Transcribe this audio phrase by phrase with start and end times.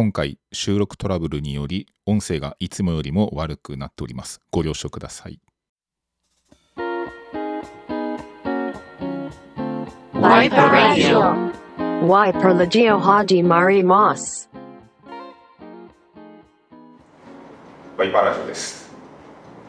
[0.00, 4.40] 今回収録トラブルにより音声がいつもよりも悪くなっております。
[4.50, 5.38] ご了承ください。
[10.14, 11.52] Radio.
[12.06, 14.48] Wiper Legio Haji Mari Moss.
[17.98, 18.90] ワイパーラジオです。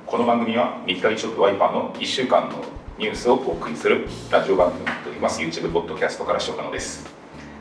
[0.08, 2.64] この番組は三日一億ワイパーの1週間の
[2.98, 5.42] ニュースをお送りするラジオ番組になっております。
[5.42, 7.06] YouTube ポッドキャストから塩可能です。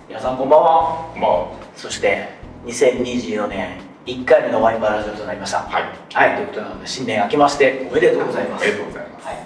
[0.07, 1.15] 皆さんこんばんは。
[1.17, 5.61] まあそして2024年1回目のワイパーラジオとなりました。
[5.61, 5.85] はい。
[6.13, 8.63] はいということなので新年明けましておめでとうございます。
[8.63, 9.27] ありがとうございます。
[9.27, 9.37] はい、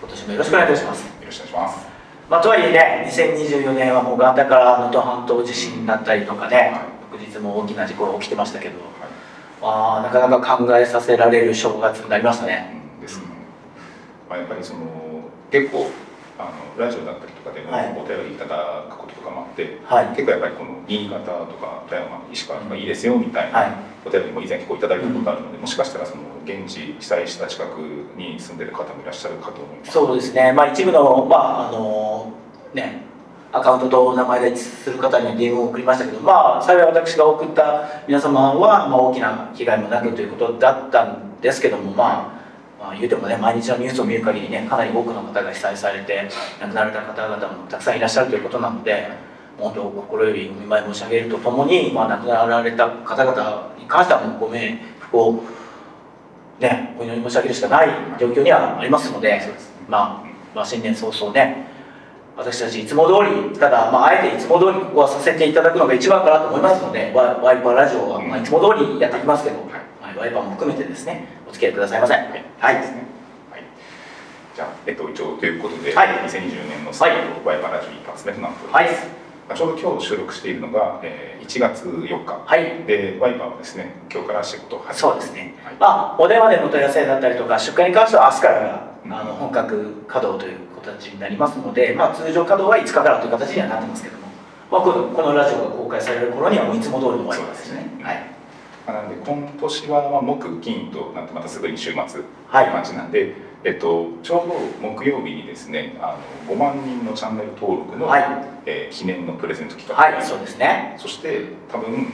[0.00, 1.06] 今年もよろしくお願いいたします。
[1.06, 1.88] よろしくお願いします。
[2.30, 6.72] まあとはいえね2024年はもう元旦から能登半島地震だったりとかね、
[7.12, 8.74] 翌日も大きな事故が起きてましたけど、
[9.60, 12.82] まあなかなか考えさせられる正月になりましたね。
[12.96, 13.00] うん。
[13.00, 13.24] ですね、
[14.28, 14.80] まあ、やっぱりその
[15.50, 15.90] 結構
[16.40, 17.92] あのラジオだったりとかでもはい。
[17.92, 20.06] お便りいただくこととかもあって、はい。
[20.16, 23.72] 結構やっぱりこの新潟とか富山石川とかいいですよみたいな、はい。
[24.06, 27.78] お便りも以前結構いただいたことあるので、もしかしたらその現地被災した近く
[28.16, 29.92] に住んでる方もいらっしゃるかと思います。
[29.92, 30.52] そうですね。
[30.52, 32.32] まあ一部のまああの
[32.74, 33.10] ね
[33.52, 42.39] アカウントと名前でする方には DM を送りましたけどまあ幸い私が送った皆様は、まあ、大きな被害もなくということだったんですけどもまあ、
[42.90, 46.28] まあ、言うてもね毎日のニュースを見る限りねかなり多くの方が被災されて
[46.60, 49.08] 亡くなられた方々もたくさんいらっしゃるということなので
[49.58, 55.44] 本当心よりお見舞い申し上げるとともに、まあ、亡くなられた方々に関してはもうご冥福を
[56.58, 59.40] ねお祈り申し上げるしかない状況にはありますので
[59.88, 61.68] まあ、まあ新年早々ね
[62.36, 63.12] 私たちいつも通
[63.52, 69.79] りただ、まあ、あえていつも通りここはさせていただくのが一番かなと思いますのでワワイパーラジオは、まあ、いつも通りやっていきますけど、はい、
[70.20, 72.14] ワイパーも含めてですねお付き合いくださいませ。
[72.14, 72.80] はい、はい。
[72.82, 73.02] ですね。
[73.50, 73.62] はい。
[74.54, 76.08] じゃあ、えっと、一応ということで、はい。
[76.08, 78.88] 2020年の最後のワイパーラジオ一発目となっておりまはい。
[79.56, 82.44] ちょうど今日収録しているのが、えー1月4日。
[82.46, 82.84] はい。
[82.86, 85.74] で、ワイパーはですね、今日から仕事を始めそうですね、はい。
[85.80, 94.26] まあ、お電話でのお問い合わせだったりとか出荷に関しては明日からがあの本格稼働という形になりますので、まあ、通常稼働は5日からという形にはなってますけども、
[94.70, 97.80] まあ、このこのラジオが公開される頃にはもういつも通りの終わりですね。
[97.98, 98.04] ね。
[98.04, 98.39] はい
[98.86, 102.20] まあなので、今年はまあ木、金となって、またすぐに週末とい。
[102.20, 104.48] うはい感じなんで、えっと、ちょう
[104.82, 106.16] ど木曜日にですね、あ
[106.48, 108.24] の5万人のチャンネル登録の、はい。
[108.66, 110.94] えー記念のプレゼント企画がはいそうですね。
[110.98, 112.12] そして、多分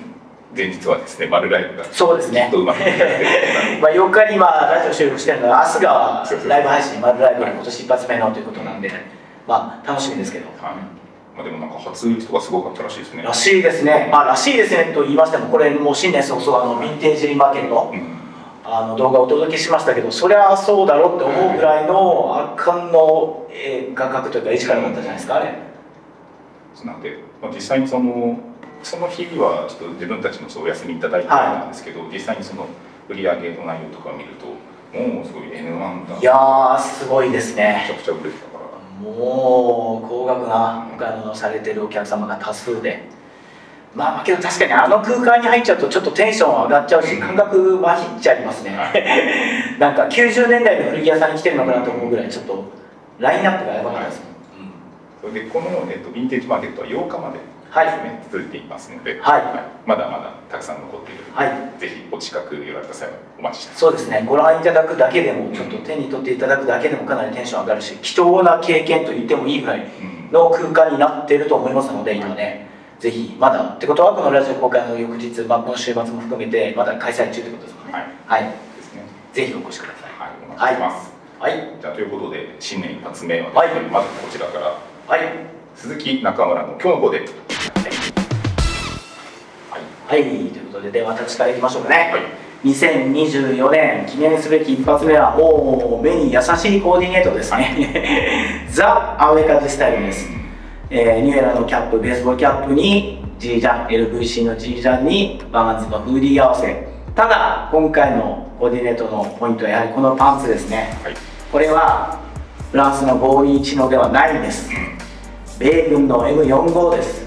[0.56, 2.47] 前日はですね、丸ライブがそうですね。
[2.47, 2.78] きっとうまく
[3.82, 8.91] まあ4日に今ラジオ収録してるのは明日がライブ配信丸ライブ今年一発目のということなんで
[9.47, 10.95] まあ楽しみですけど、はい
[11.36, 13.22] まあ、でもなんか初売りとかすごかったらしいですね。
[13.22, 14.08] らしいですね。
[14.10, 18.16] まあらしいですねと言いましてもこれもう新年早々あのヴィンテージマーケットうん。
[18.64, 25.54] あの動画をお届けしましたけどそりゃそうだろうって思うぐらいの圧巻の、えー画角というか絵力だったじゃないですかあれ。
[26.84, 28.38] なんで、まあ、実際にその
[28.82, 32.66] その日はちょっと自分たちのそうお休みいただいてたんですけど、実際にその
[33.08, 34.46] 売り上げの内容とかを見ると
[34.98, 38.56] もうすごい N1 だいやーすごいですめねちゃくちゃ売れてた
[39.00, 43.04] もう高額なお買い物をされてるお客様が多数で。
[43.94, 48.76] まあけど確かにあの空間に入っちゃうとちょっとテンション上がっちゃうし感覚まひっちゃいますね。
[49.80, 52.64] なんか90年代の古着屋さんに来てるのかなと思うぐらいちょっと
[53.18, 54.20] ラインナップがやばかったです。
[54.20, 55.32] もん、うん。
[55.32, 57.38] それでこの、えっと、ヴィンテージマーケットは8日まで
[57.84, 59.42] ですね、続いていますので、はい。
[59.87, 61.81] まだまだたくさん残っているので、はい。
[61.81, 64.25] ぜひお近く寄られた際はお待ちしてそうですね。
[64.26, 70.32] ご覧いただくだけでもちょっと手に取っていただくだけでもかなりテンション上がるし貴重な経験と言ってもいいぐらいうん。
[70.32, 72.66] の空間になっていると思いますので今ね
[72.98, 77.93] ぜひまだってことはこのラジオ公開の翌日、まあ、この週末も含めてまだ開催中ということですもんね。
[77.93, 78.00] は
[78.38, 78.43] い。
[78.43, 78.50] はい。
[78.76, 79.03] ですね。
[79.32, 80.10] ぜひお越しください。
[80.19, 80.31] はい。
[80.44, 81.76] お待ちしてます、はい。
[81.81, 83.69] じゃあということで新年一発目はね、はい。
[83.91, 84.66] まずこちらから。
[84.66, 87.19] はい鈴木中村の今日の子で。
[87.19, 87.26] は
[89.78, 89.82] い。
[90.06, 90.22] はい。
[90.22, 92.22] ということででは私からいきましょうかね、はい。
[92.66, 98.66] 2024年記念すべき一発目はもう目に優しいコーディネートですね。
[98.72, 100.31] ザ・アウェカズスタイルです、
[100.88, 106.88] えーニューエラのキャップベースボールキャップに G ジャン LVC の G ジャンにバーンズのフーディー合わせ。
[107.14, 110.96] ただ今回のコーディネートのポイントはやはりこのパンツですね。
[111.05, 111.14] はい。
[111.52, 112.17] これは
[112.73, 114.70] フランスの521のではないんです
[115.58, 117.26] 米軍の M45 です。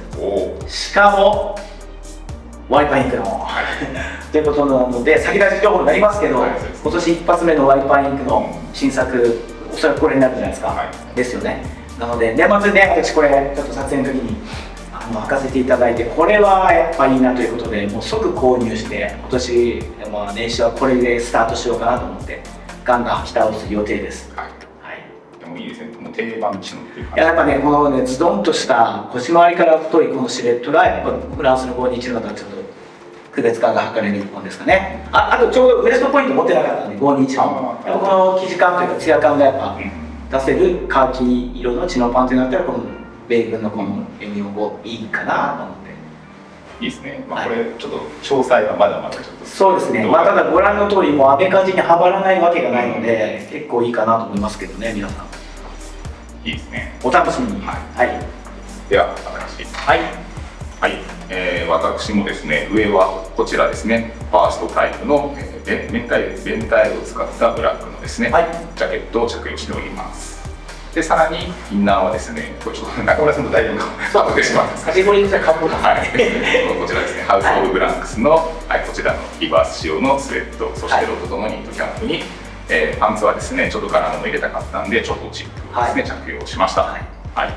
[0.68, 1.56] しかも
[2.70, 3.48] ワイパーインクの。
[4.32, 6.52] ということなので先出し情報になりますけど、はい。
[6.84, 9.40] 今年一発目のワイパーインクの新作
[9.74, 11.16] おそらくこれになるんじゃないですか、はい。
[11.16, 11.64] ですよね。
[12.00, 14.38] なので年末ね私これちょっと撮影の時に
[14.94, 22.42] あの履かせていただいてこれはやっぱいいなということでもう即購入して今年、まあ、年始はこれでスタートしようかなと思って
[22.86, 24.32] ガンガン履き倒す予定です。
[24.36, 24.59] はい
[25.50, 25.88] もいいですね。
[26.00, 32.56] もう定番チノっていう感いややっぱねこのねズドンとした腰回りから太いこのシルエットがやっぱフランスの521のとはちょっと
[33.32, 35.08] 区別感が測れるものですかね。
[35.12, 40.10] ああとちょうどウエストポイント持ってなかったんで521のやっぱこの生地感というかツヤ感がやっぱうん。
[40.30, 42.84] 出せるカーキ色のチノパンというのだったらこの
[43.28, 45.90] 米軍のこの M45 いいかなと思って。
[46.86, 47.50] いいですね、まあ、はい。
[47.50, 49.46] これちょっと詳細はまだまだちょっと。
[49.46, 55.39] そうですね、まあ、ただご覧の通りもうアメカジにはまらないわけがないので結構いいかなと思いますけどね皆さん
[56.44, 56.98] いいですね。
[57.04, 57.62] お楽しみに。
[57.66, 58.10] ははい。
[58.90, 60.00] では私はい。
[60.80, 60.94] はい、
[61.30, 64.14] えー私もですね上はこちらですね。
[64.32, 68.48] ファーストタイプの、えーで明太ベンタイルを使ったブラックのですね、はい。
[68.76, 70.40] ジャケットを着用しております。
[70.96, 74.30] でさらにインナーはですねこれちょっと中村さんと大丈夫か。
[74.30, 74.86] 後でしまうんです。
[74.86, 82.24] カテゴリーとしてはかっこいいはい、こちらですね、ハウス・オブ・ブランクスの、はい、こちらのリバース仕様のスウェット、そしてロゴとのニットキャップに、
[82.70, 86.82] えーパンツはですね、ちょっと柄物入れたかったんで、ちょっとチップをですね、着用しました。
[86.82, 86.98] は
[87.36, 87.52] はいい。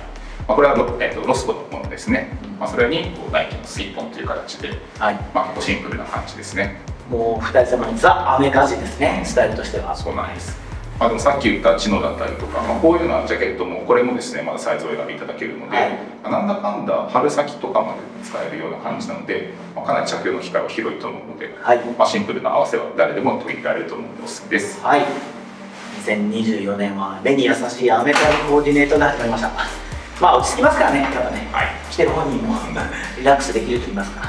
[0.48, 2.36] まあ、これはロ,、えーとロスコのものですね。
[2.58, 6.80] まあ、それにこうナイキのスイッポンという形で、はいまあ、結構シンプルな感じですね。
[7.10, 10.56] もう二人様にザ・アメカジですねスタイルとしてはそうなんです。
[10.98, 15.90] まあ、でもさっき言ったチノだったりとか、まあ、こういうようなジャケットもこれもですねまだサイズを選びいただけるので、はい
[16.22, 24.80] まあなんだかんだ春先とかまで使えるような感じなので、まあ、かなり着用の機会は広いと思うので、はいまあ、シンプルな合わせは誰でも取り入れられると思うのでおすすめです。
[24.80, 25.00] はい
[26.00, 29.50] 2024年は目に優しいアメカジコーディネートが始まりました。
[30.20, 31.48] まあ落ち着きますからねやっぱね。
[31.52, 32.54] はい、着てる本人も。
[33.18, 34.28] リラックスできると言いますか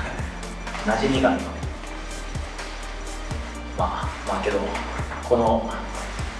[0.86, 1.60] 馴染みがあるので。
[3.78, 4.60] まあまあけど
[5.24, 5.70] この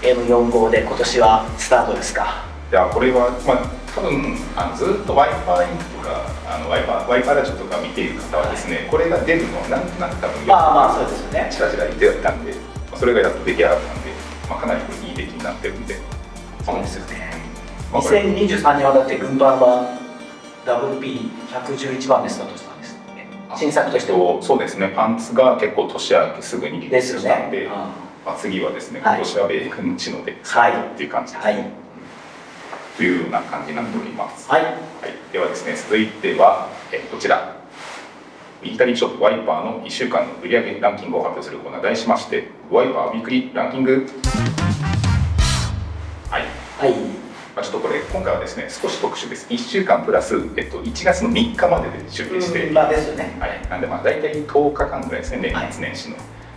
[0.02, 2.44] M45 で今年はスタートですか。
[2.70, 3.58] いやこれは、まあ、
[3.94, 11.48] 多分あのずっとワイパーインクとかあのワイパーワイパーラジオとか見ている方はですね、これが出るのをなんとなく多分まあまあそうですよね。
[11.50, 12.58] チラチラ言ってたんで、ま
[12.94, 14.10] あ、それがやっと出来上がったんで、
[14.48, 14.80] まあ、かなり
[15.14, 15.96] いい出来になってるんで。
[16.64, 17.32] そうですよね。
[17.92, 19.98] まあこれ2023年はだって軍パンは
[20.66, 22.94] WP111 番でスタートしたんです。
[23.14, 23.26] ね
[23.56, 24.92] 新作としてはとそうですね。
[24.94, 29.18] パンツが結構年明けすぐにリリーたんで、ね、まあ、次はですねはい。
[29.18, 31.70] 今年は米軍の地のではいっていう感じですね、はい。
[32.96, 34.62] というような感じになっております、はい。
[34.64, 34.74] はい、
[35.32, 37.54] ではですね続いては、えーこちら。
[38.62, 44.06] ミリタリーショップワイパーの1週間の売上ランキングを発表するコーナー題しましてワイパーウィークリーランキング
[46.34, 46.42] はい。
[46.80, 46.92] はい。
[47.54, 49.46] まあ、ちょっとこれ今回はですね少し特殊です。
[49.48, 53.36] 1週間プラス、えっと、1月の3日までで集計して、うんまあですよね。
[53.38, 55.66] はい、なんでまあ大体10日間ぐらいですねはい。
[55.66, 56.16] 年末年始の、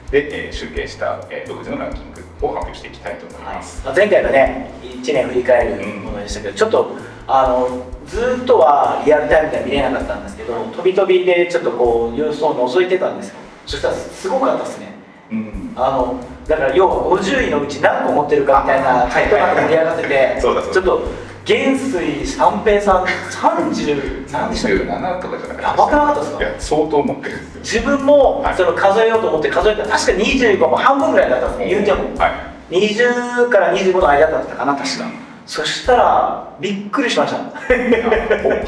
[0.09, 6.95] で、えー集計した、えー独自のランキングを発表していきたいと思います、まあ前回がね1年振り返るものでしたけど、ちょっと
[7.27, 13.35] あのずっとはリアルタイムでは見れなかったんですけど飛び飛びでちょっとこう様子を覗いてたんですよ。
[13.67, 14.93] そしたらすごかったですね。
[15.29, 15.73] うん。
[15.75, 21.03] あのだから要は50位のうち何個持ってるかみたいなチャットが盛り上がっててちょっと
[21.45, 26.39] 元水三平さん30何でしたっけ37とかじゃなやばくなかったですか？
[26.39, 27.37] いや相当持ってる。
[27.59, 28.55] 自分もはい。
[28.55, 32.27] その数えようと思って数えたら確か25も半分ぐらいだったんですね言うてもは
[32.69, 32.75] い。
[32.75, 35.05] 20から25の間だったかな確か。
[35.45, 37.37] そしたらびっくりしました。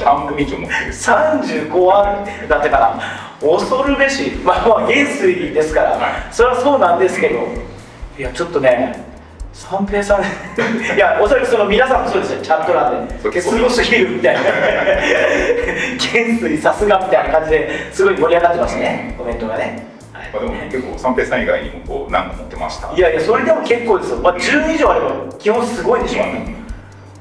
[0.05, 2.97] 半分以上持ってる35はだったから
[3.41, 4.31] 恐るべし。
[4.45, 6.33] まあまあ元水ですから、はい。
[6.33, 7.39] それはそうなんですけど
[8.19, 9.01] いやちょっとね
[9.53, 10.21] 三平さん
[10.93, 12.41] いやおそらくその皆さんもそうですよ。
[12.41, 13.41] チャット欄で。
[13.41, 14.41] すごすぎるみたいな。
[15.97, 19.15] 元水さすがみたいな感じですごい盛り上がってましたね。
[19.17, 20.29] コメントがね、はい。
[20.33, 22.91] まあ、でも結構三平さん以外にもこう何個持ってました。
[22.93, 26.23] いやいやそれでも結構ですよ、まあ、10以上あれば基本すごいでしょ、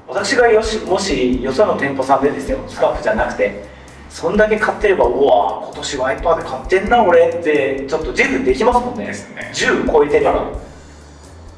[0.09, 2.59] 私がよしもしよその店舗さんでですよ。
[2.67, 3.79] スタッフじゃなくて。
[4.11, 9.07] そんだけ買ってればうわ今年ワイパーで買ってんな俺ってちょっと自負できますもんね。
[9.07, 9.13] ね。
[9.53, 10.47] 10超えてれば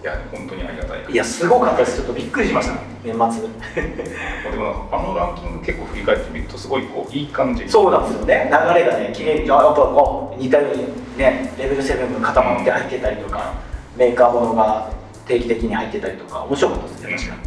[0.03, 1.13] いや本当にありがたい。
[1.13, 1.99] いやすごかったです。
[1.99, 2.75] ちょっとびっくりしました。
[3.05, 3.19] 年末。
[3.19, 8.51] まあでもあのランキング結構振り返ってみるとすごいこういい感じそうなんですよね。
[8.51, 13.55] 流れがね綺麗にあやっぱこう似たようにねレベル7の固まって入ってたりとか
[13.97, 14.91] メーカーものが
[15.27, 17.41] 定期的に入ってたりとか面白かったですね確かに。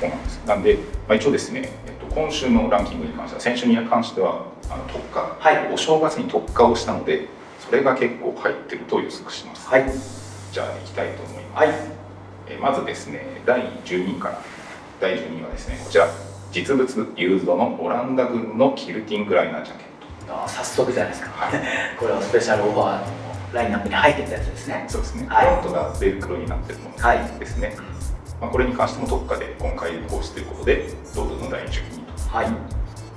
[0.00, 0.46] そうなんです。
[0.46, 0.80] なんで、ま
[1.12, 5.72] あ、一応ですね、えっと、今週のランキングに関しては先週に関してはあの特化、はい。
[5.72, 7.26] お正月に特化をしたので
[7.60, 9.84] それが結構入ってると予測します、はい
[10.54, 11.74] じゃあいきたいと思います、はい。
[12.46, 14.40] えまずですね第12位から。
[15.00, 16.06] 第12位はですねこちら。
[16.52, 19.84] 実物ユーズドのオランダ軍のキルティングライナージャケ
[20.28, 21.30] ッあ早速じゃないですか。
[21.30, 21.60] トはい。
[21.98, 23.06] これはスペシャルオファーの
[23.52, 24.84] ラインナップに入ってたやつですね。
[24.86, 25.46] そうですね、はい。
[25.46, 27.18] フロントがベルクロになってるもはい。
[27.18, 27.76] のですね、
[28.40, 31.70] まあ、これに関しても特化で今回講師ということで堂々の第12位
[32.30, 32.36] と。
[32.36, 32.46] はい。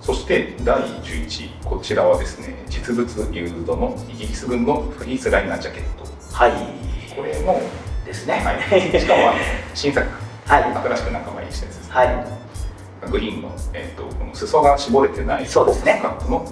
[0.02, 1.52] そして第11位。
[1.64, 6.08] こちらはですね実物ユーズドのイギリス軍のフリースライナージャケット。
[6.34, 6.87] はい
[7.18, 7.60] これも、
[8.06, 8.36] ですね。
[8.36, 9.34] はい、しかも
[9.74, 10.08] 新作。
[10.46, 10.64] はい。
[10.64, 13.12] 新しく仲間入りしたやつです、はい。
[13.12, 15.96] グリーンの,、えー、とこの裾が絞れてないそうですね。
[16.00, 16.48] スカットのはい。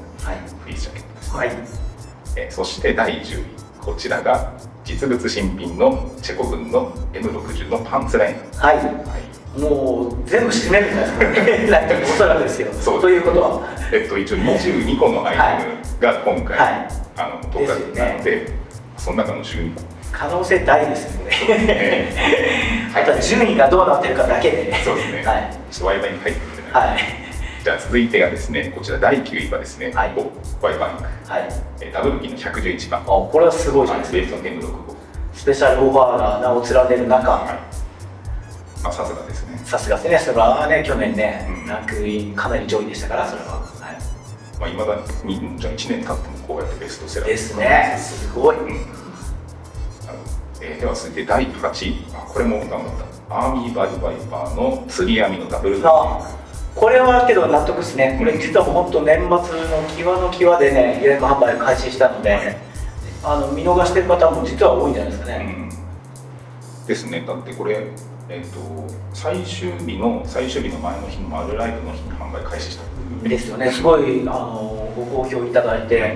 [0.64, 1.16] フリースジャケット。
[1.16, 1.50] です、はい。
[2.38, 3.46] えーそして第10位。
[3.80, 4.54] こちらが
[4.84, 8.78] 実物新品のチェコ軍の M60 のパンツライン、はい。
[8.78, 9.60] はい。
[9.62, 12.74] もう全部締めるんじゃないですかね おそらくですよ。
[12.74, 13.62] そうということは。
[13.94, 16.88] えっと、一応22個のアイテムが今回、はい。
[17.18, 18.52] あの投下なので
[18.98, 21.32] その中の12個可能性大ですよね。
[21.68, 22.14] え
[22.96, 24.74] あとは順位がどうなってるかだけで。
[24.84, 25.52] そうですね、はい。
[25.70, 27.00] ちょっとワイバイに入ってくれない、はい。
[27.64, 30.14] じゃあ続いてがですねこちら第9位はですね、はい。
[30.62, 31.04] ワイバンク。
[31.04, 31.50] はい。
[31.82, 33.02] えーダブルキーの111番。
[33.02, 34.42] あこれはすごいじゃないですか。
[34.42, 34.96] ベースの M65
[35.34, 37.32] スペシャルオファーが名を連ねる中。
[37.32, 38.82] はい。
[38.82, 39.62] まあさすがですね。
[39.66, 40.20] さすがですね。
[40.20, 41.68] それはね去年ね、うん。
[41.68, 43.66] ランクインかなり上位でしたからそれは、は
[44.62, 44.96] まあ、未だ
[45.26, 46.16] にじゃあ1年経っても
[46.48, 47.32] こうやってベストセい、ラー。
[47.32, 47.96] ですね。
[48.00, 49.05] すごい、うん
[50.66, 52.82] えーでは続いて第8位あこれも頑張っ
[53.30, 53.38] た。
[53.38, 55.80] アーミーバイバイパーの釣り網のダブル。
[55.84, 56.28] あ
[56.76, 58.16] これはけど納得ですね。
[58.18, 62.58] これ実はもう本当年末の際の際でね予約販売を開始したので
[63.24, 65.70] あの見逃してる方も実は多いんじゃないですかね、
[66.82, 66.88] うん。
[66.88, 67.24] ですね。
[67.26, 67.88] だってこれ
[68.28, 68.60] えっ、と
[69.14, 73.30] 最終日の最終日の前の日のマルライブの日に販売開始した。
[73.30, 73.72] ですよね。
[73.72, 76.16] すごいあのご好評いただいて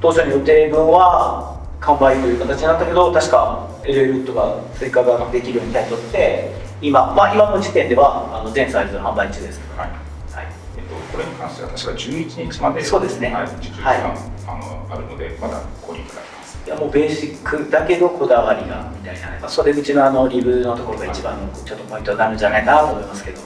[0.00, 9.60] 当初の予定分は完売という形になったけど確か LL ウッドが追加ができるようにタイ取って今まあ今の時点ではあの全サイズ販売中です。
[9.76, 9.88] はい。
[9.88, 10.46] はい。
[10.76, 13.32] えっと、これに関しては確か11日までそうですね。
[13.32, 13.98] はい、受間、はい。
[14.46, 23.40] あのあるのでまだ購入くらいますいやもうベーシックだけどこだわりがみたいなやっぱそれうちのあのリブのところが一番のちょっとポイントになるんじゃないかなと思いますけど。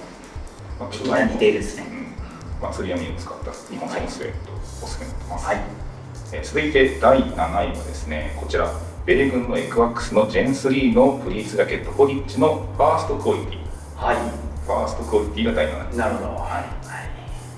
[0.78, 1.86] まあちょっと似ているですね。
[1.88, 2.62] うん。
[2.62, 5.81] まあ、釣り網を使った日本製のスウェット、おすすめになってます、はい
[6.32, 8.72] えー続いて第7位はですねこちら。
[9.04, 13.58] 米軍のエクワックスのジェン3のフリースラケットホリッチのファーストクオリティ。
[13.96, 14.16] はい。
[14.64, 16.28] ファーストクオリティが第7位なるほど。
[16.28, 16.84] はい。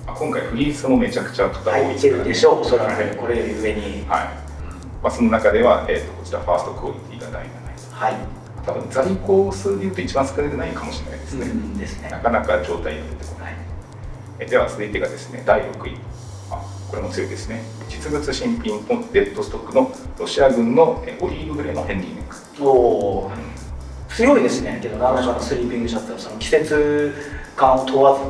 [0.07, 3.17] まあ今回フリースもめちゃくちゃ型はい、はい、いけるでしょうおそらく。
[3.17, 3.81] これより上に。
[3.83, 4.31] はい、ま
[5.05, 7.51] あ、その中では、えー、とこちらファーストクオリティが第7位
[7.93, 8.15] はい、
[8.67, 12.09] 多分在庫数でいうと一番少ないかもしれないですね、うんですね。
[12.11, 13.53] なかなか状態が出てこない。
[13.53, 13.65] はい。
[14.41, 15.95] えでは続いてがですね第6位。
[15.95, 16.14] あ
[16.95, 17.61] これも強いですね。
[17.89, 22.71] 実物新品のデッドストックのロシア軍のえオリーブグレーのヘンリーネック、お
[23.27, 23.33] お
[24.09, 24.79] 強いですね。
[24.81, 27.13] けどなかなかスリーピングシャツはその季節
[27.57, 28.21] 感を問わず。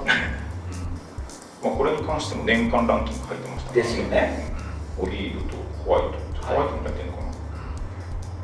[1.63, 4.53] まあ、これに関しても年間ランキング入ってましたねですよね。
[4.99, 6.03] オリーブとホワイ
[6.41, 6.47] ト。
[6.47, 7.33] ホワイトも入ってるのかな、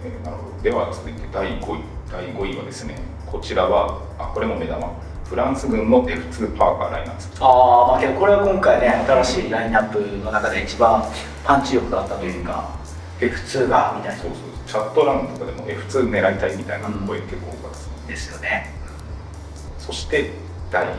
[0.04, 0.62] えーなるほど。
[0.62, 1.80] では続いて第5位。
[2.12, 4.92] 第5位はですねこちらはあこれも目玉
[5.30, 11.04] フランス軍の F2 パーカーライナーズああまあけどこれは今回ね新しいラインナップの中で一番
[11.44, 12.68] パンチ力があったというか
[13.20, 14.22] F2 がみたいな。
[14.22, 14.40] そうそう。
[14.66, 18.74] チャット欄とかでも F2 狙いたいみたいな声結構多かったですね、ですよね。
[19.78, 20.30] そして
[20.70, 20.96] 第4位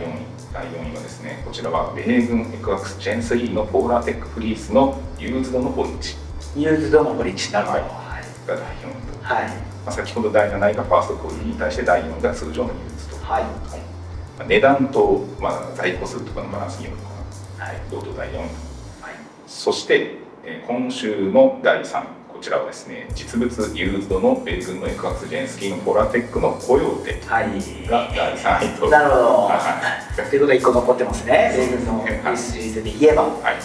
[0.54, 6.16] 第4位はですねこちらは米軍エクワックスジェン3のポーラーテックフリースのユーズドのポリッチ
[6.56, 7.80] ユーズドのブリッジなるほど。
[7.80, 7.90] はい。
[7.90, 9.48] はい、が第4位と、はい。
[9.48, 9.54] ま
[9.88, 13.44] あ、先ほど第7位がファーストクオリティに対して第4位が通常のユーズド、はい。
[13.44, 13.90] まあ
[14.48, 17.10] 値段と、まあ、在庫数とかのバランスによるのか
[17.60, 17.65] な。
[17.65, 17.75] はい。
[17.89, 18.50] 同等第4位はい。
[19.48, 27.88] そして、えー今週の第3位こちらはですね実物ユーズドの米軍のエクワックスジェンスキーのポーラーテックのコヨーテはい。
[27.88, 28.89] が第3位と。
[28.89, 29.24] なるほど。
[29.45, 29.60] は
[30.12, 30.15] い。
[30.15, 31.53] ということで1個残ってますね。
[31.55, 33.24] 米軍のーズで言えば。
[33.24, 33.57] はい、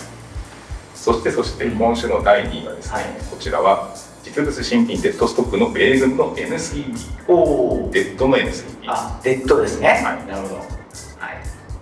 [0.95, 3.05] そしてそして今週の第2位はですね、はい。
[3.31, 3.95] こちらは
[4.27, 6.97] 実物新品デッドストックの米軍の N3B
[7.29, 10.27] おおデッドの N3B あデッドですね、はい。
[10.27, 10.57] なるほど。
[10.57, 10.67] はい。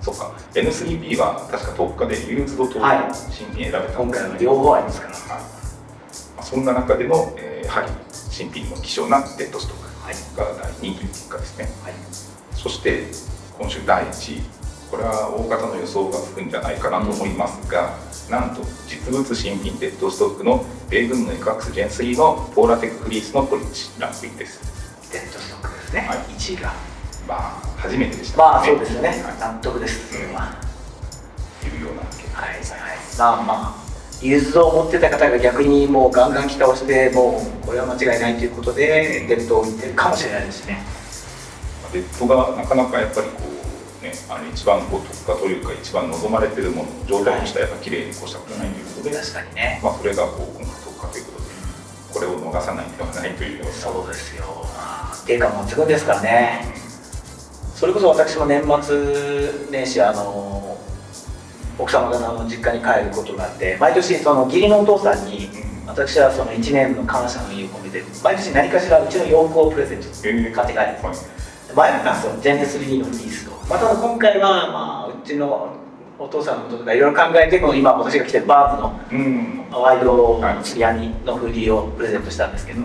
[0.03, 0.31] そうか。
[0.53, 2.99] N3B は確か特価でユーズドとはい。
[3.33, 3.81] 新品選べた。
[3.81, 5.15] んです今回は両方ありますから。
[5.15, 5.29] はい。
[5.31, 5.41] ま
[6.39, 10.15] あそんな中での、えーやはり新品の希少なデッドストッはい。
[10.15, 11.65] クが第2位という結果ですね。
[11.83, 11.95] はい。
[12.53, 13.05] そして
[13.59, 14.43] 今週第1位。
[14.91, 17.97] これは大方の予想がつくんじゃないかなと思いますが、
[18.31, 25.13] なんと実物新品デッドストックの米軍のエクワックスジェン3のポーラテックフリースのポリッチランクインです。
[25.13, 26.19] デッドストックですね、はい。
[26.19, 26.73] 1位が
[27.29, 27.41] まあ
[27.77, 28.39] 初めてでした。
[28.39, 29.19] まあそうですよね、はい。
[29.39, 30.13] 納得です。
[30.13, 30.55] それは、
[31.63, 32.55] いうような結果はい。
[32.55, 32.61] はい。
[33.19, 33.85] まあまあ
[34.23, 40.83] ユーズドを持ってた方が逆にもうガンガン着倒してもうこれは間違いないということでデッドを言ってるかもしれないですね。
[41.93, 43.54] デッドがなかなかやっぱりこう
[44.05, 49.81] ねあの一番こう特化というか一番望まれてるもの状態としてはやっぱ綺麗に越したことないということで、確かにね。
[49.83, 51.45] まあそれがこう今回特化ということで
[52.13, 54.45] これを逃さないではないというようなそうですよ。
[55.27, 56.75] 定価も抜群ですからね。
[57.75, 60.79] それこそ私も年末年始あの
[61.79, 65.87] 奥様方の実家に帰ることがあって毎年その義理のお父さんにうん。
[65.87, 70.53] 私はその1年の感謝の意を込めて毎年何かしらうちの洋服をプレゼントえー。
[70.53, 71.27] 買って帰るんです
[71.77, 71.93] はい。
[71.93, 72.33] 前なんですよ。
[72.41, 75.69] ジェネス3のフリースとまた今回はまあうちの
[76.19, 79.65] お父さんのこととかいろいろ考えてこの今私が着てるバーズのうん。
[79.71, 80.63] ワイドはい。
[80.63, 82.83] 釣り網のフーディーをプレゼントしたんですけど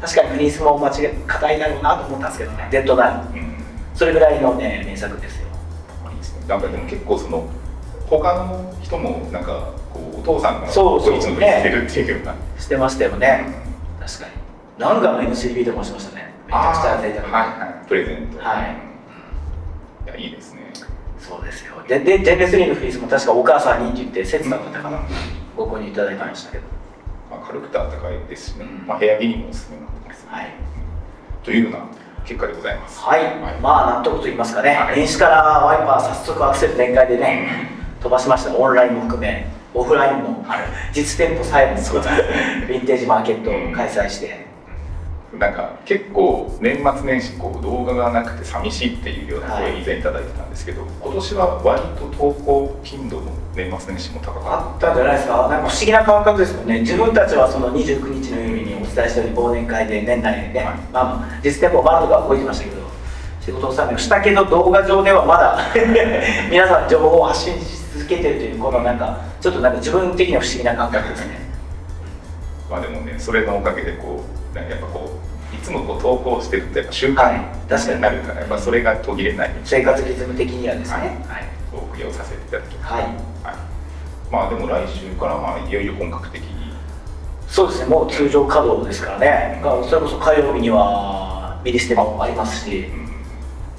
[0.00, 3.42] 確かにフリースも間違い硬いだろうなと思ったんですけどねデッドナイン。
[3.42, 3.54] うん。
[3.94, 5.48] それぐらいのね名作ですよ。
[6.46, 6.60] なん。
[6.60, 7.48] かでも結構その
[8.06, 11.16] 他の人もなんかこうお父さんがそうそう。
[11.16, 13.44] いつも言ってるっていうような、してましたよね。
[13.98, 14.32] 確かに。
[14.78, 16.32] 何かの MC でもしましたね。
[16.46, 17.88] めちゃくちゃ贅沢なはいはい。
[17.88, 18.38] プレゼント。
[18.38, 18.87] はいい
[20.08, 20.72] やいいですね。
[21.18, 21.82] そうですよ。
[21.86, 25.00] ででジェネスリーのフリースも確かお母さんにって言って節さんだったかな
[25.56, 26.78] ご購入いただいてましたけど
[27.30, 30.52] まあ、軽くて暖かいですしね、まあ、部屋着にもおすすめなってます、はい
[31.44, 31.86] というような
[32.26, 37.70] 結果でございますはい、はいまあ納得と言いますかね、はい電子からワイパー早速アクセル全開でね、
[38.02, 40.44] 飛ばしましたオンラインも含めオフラインも
[40.92, 44.46] 実店舗さえもヴィンテージマーケットを開催して、
[45.38, 49.72] なんか結構年末年始こう動画がなくて寂しいっていうようなはい。
[49.72, 55.48] 声以前いただいてたんですけど、今年は割と投稿頻度も年末年始も高かあったんじゃないですか？
[55.48, 56.80] なんか不思議な感覚ですよね。
[56.80, 60.74] 自分たちはその29日の夜にお伝えしたように忘年会で年内でね、はい。
[60.92, 62.82] まあまあ実店舗バーとか動いてましたけど
[63.40, 65.58] 仕事納めをしたけど動画上ではまだ
[66.50, 71.38] 皆さん情報を発信し続けてるというこのなんかちょっとなんか自分的には不思議な感覚ですね。
[72.68, 75.17] まあでもねそれのおかげでこうやっぱこう
[75.58, 77.36] いつもこう投稿してるとやっぱ習はい
[77.68, 77.94] 慣に。
[77.96, 79.50] になるからやっぱそれが途切れない。
[79.64, 81.24] 生活リズム的にはですね。
[81.28, 83.14] はいお送りをさせていただきます、はい、はい。
[84.32, 86.48] まあでも来週からまあいよいよ本格的に。
[87.48, 87.86] そうですね。
[87.86, 89.60] もう通常稼働ですからね。
[89.62, 92.86] だからそれこそ火曜日にはミリステもありますし。
[92.86, 93.08] うん。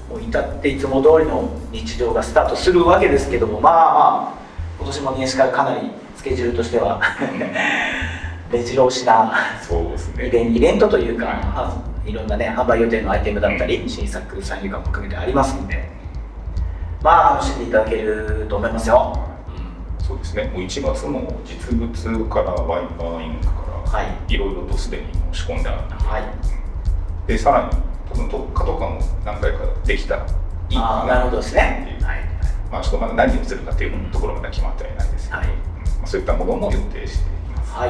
[0.09, 4.39] もう至っていつも通りの日常がスタートするわけですけどもまあまあ
[4.79, 6.99] 今年も年始からかなりスケジュールとしては
[8.51, 9.31] 目白押しな
[9.61, 9.88] そう
[10.25, 15.89] イベンイベントというか、はいまあいろんなね販売予定のアイテムだったり新作参入館も含めてありますんで。
[17.01, 19.29] まあ楽しんでいただけると思いますよ。
[19.99, 23.51] そうですね、もう1月も実物からワイパーインクか
[23.85, 24.33] ら、はい。
[24.33, 26.23] いろいろとすでに申し込んであるはい。
[27.27, 27.69] でさらに、
[28.11, 31.83] 多分特化とかも何回かできたらいいかああなるほどですね。
[31.83, 32.03] ってい。
[32.03, 32.19] うはい。
[32.71, 35.47] まあ、ちょっとまだ何をするかっていうところまでは決まってはいないですけど、はい。
[35.47, 35.57] うんま
[36.03, 37.71] あ、そういったものも予定しています。
[37.73, 37.89] はい。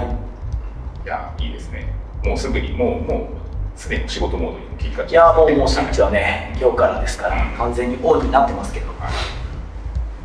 [1.06, 1.88] いや、いいですね。
[2.24, 3.40] もうすぐに、もう、もう、
[3.80, 8.88] すでに仕事モードに切り替えいやもうもうスイッチはね今日からですから完全にオンになってますけど。
[8.88, 9.12] はい。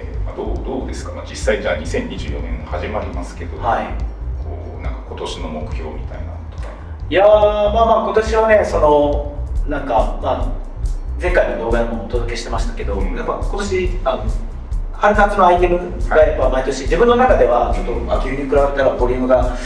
[0.00, 3.84] えーまあ、どうどうですか、まあ、実際じゃあ2024年始まりますけど、はい。
[4.42, 6.68] こうなんか今年の目標みたいなのとか。
[7.08, 10.52] いやーまあまあ今年はねそのなんかまあ
[11.22, 13.14] 前回の動画でもお届けしてましたけど、うん。
[13.14, 14.24] やっぱ今年あの
[14.94, 15.78] 春夏のアイテム
[16.08, 19.56] がやっぱ毎年自分の中ではちょっと秋冬に比べたらボリュームが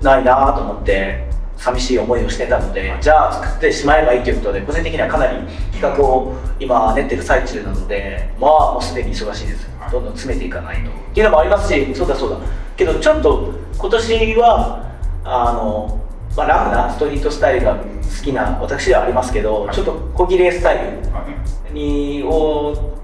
[0.00, 1.27] ないなと思って
[1.58, 5.38] 寂しい思いをしてたのでじゃあ作ってしまえばいいということで個人的にはかなり
[5.72, 9.68] 企画を今練ってる最中なのでまあもうすでに忙しいです。
[9.90, 10.90] どんどん詰めていかないと。
[10.90, 12.36] っていうのもありますしそうだそうだ。
[12.76, 14.84] けどちょっと今年は
[15.24, 16.00] あの、
[16.36, 17.82] まあ、ラフなストリートスタイルが好
[18.24, 19.74] きな私ではありますけど、はい。
[19.74, 21.24] ちょっと小切れスタイルは
[21.70, 22.96] いにを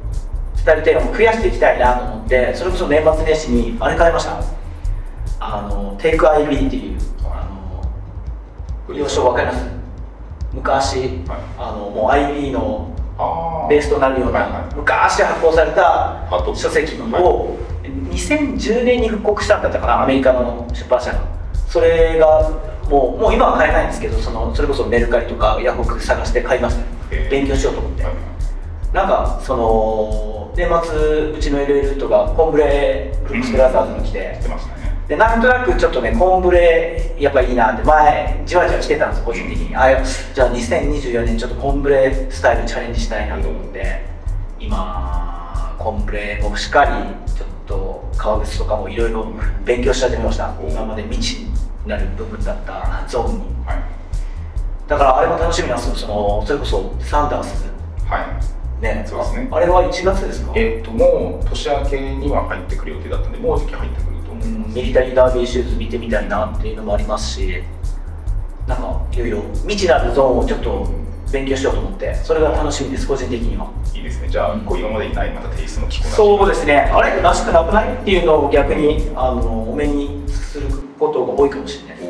[0.54, 4.42] スタイルテーマも増やしていきたいなと思ってそれこそ年末年始にあれ買いました？
[5.40, 6.98] あのテイク IB っていう
[8.88, 9.66] あの要所わかります
[10.52, 11.10] 昔、はい。
[11.58, 12.94] あのもう IB の
[13.68, 14.74] ベースとなるような、はいはい。
[14.76, 21.20] 昔発行された書籍を2010年に復刻したんだったかなアメリカの出版社が。
[21.68, 22.50] それが
[22.88, 26.84] もうもう今は買えないんですけどそのそれこそメルカリとかヤフオク探して買いました
[27.30, 28.04] 勉強しようと思って。
[28.04, 28.34] はい
[28.94, 34.73] なんかその年末うちの LL とかコンブレブルックス・ブラザーズに来てしてましたね
[35.08, 39.76] でなんとなくちょっとねコンブレやっぱいいなって前じわじわしてたんです個人的に。
[39.76, 40.02] あ
[40.34, 44.02] じゃあ2024年ちょっとコンブレスタイルチャレンジしたいなと思って
[44.58, 46.90] 今コンブレもしっかり
[47.34, 49.26] ちょっと革靴とかもいろいろ
[49.64, 50.54] 勉強し始めました。
[50.58, 51.50] お今まで未知に
[51.86, 53.40] なる部分だったゾーンに。
[53.66, 53.82] はい。
[54.88, 57.66] だからあれも楽しみなんですよそのそれこそサンダース。
[58.08, 58.38] は
[58.80, 58.82] い。
[58.82, 59.04] ね。
[59.06, 59.48] そうですね。
[59.50, 60.52] あれは1月ですか？
[60.54, 64.13] えっ、ともう年明けには入ってくる予定だったんでもうじき入ってくる
[64.44, 67.62] ミリタリーダービーシューズ見てみたいなっていうのもありますし
[68.66, 70.88] なんかいろいろ未知なるゾーンをちょっと
[71.32, 73.70] 勉強しようと思ってそれが楽しみです個人的には。
[73.94, 74.28] いいですね。
[74.28, 76.76] じゃあこう今までにないまたテイストの着こなしそうですね。
[76.76, 77.20] あれ？
[77.20, 77.94] らしくなくない？
[77.94, 82.04] っていうのを逆にあのお目にすることが多いかもしれない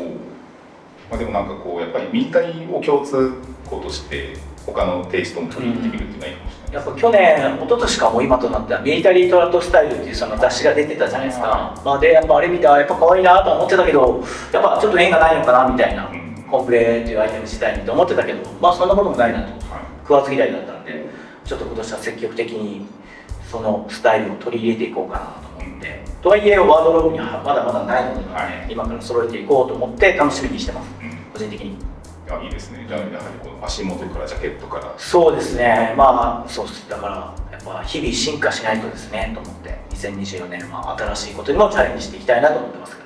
[1.09, 3.33] まあ、でもなんかこうやっぱりミリタリーを共通
[3.69, 11.81] 項として他のテイストも取り入れてみるっていうのがいいかもしれないやっぱ去年、一昨年かも今となってはミリタリートラットスタイルっていうその雑誌が出てたじゃないですか。
[11.85, 16.43] まあで、やっぱあれ見て、あやっぱ可愛いなと思ってたけど、やっぱちょっと縁がないのかなみたいな、うん。
[16.49, 19.45] コンプレっていうアイテム自体にと思ってたけど、まあそんなこともないなと。
[19.45, 21.03] はい食わず嫌いだったんで、
[21.43, 22.85] ちょっと今年は積極的に
[23.49, 26.03] そのスタイルを取り入れていこうかなと思って。
[26.21, 28.67] とはいえワードローブにはまだまだないので、はい。
[28.69, 30.89] 今から揃えていこうと思って楽しみにしてます。
[31.01, 31.17] うん。
[31.33, 31.75] 個人的に
[32.25, 32.85] いやいいですね。
[32.87, 34.93] じゃあやはりこの足元からジャケットから。
[34.97, 35.93] そうですね。
[35.95, 36.89] まあそうっす。
[36.89, 43.05] だからやっぱ日々進化しないとですねと思って2024年は新しいことにもチャレンジしていきたいなと思ってますけど。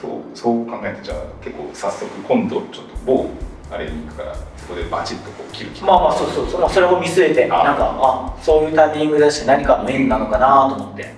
[0.00, 3.30] そうそう考えてじゃあ結構早速今度ちょっと某
[3.70, 7.64] あれに行くからそこでバチッとこう切る気まあまあそうそうそう、まあ、それを見据えてあ。
[7.64, 11.12] なんかあそういうタイミングだし何かの縁なのかなと思って。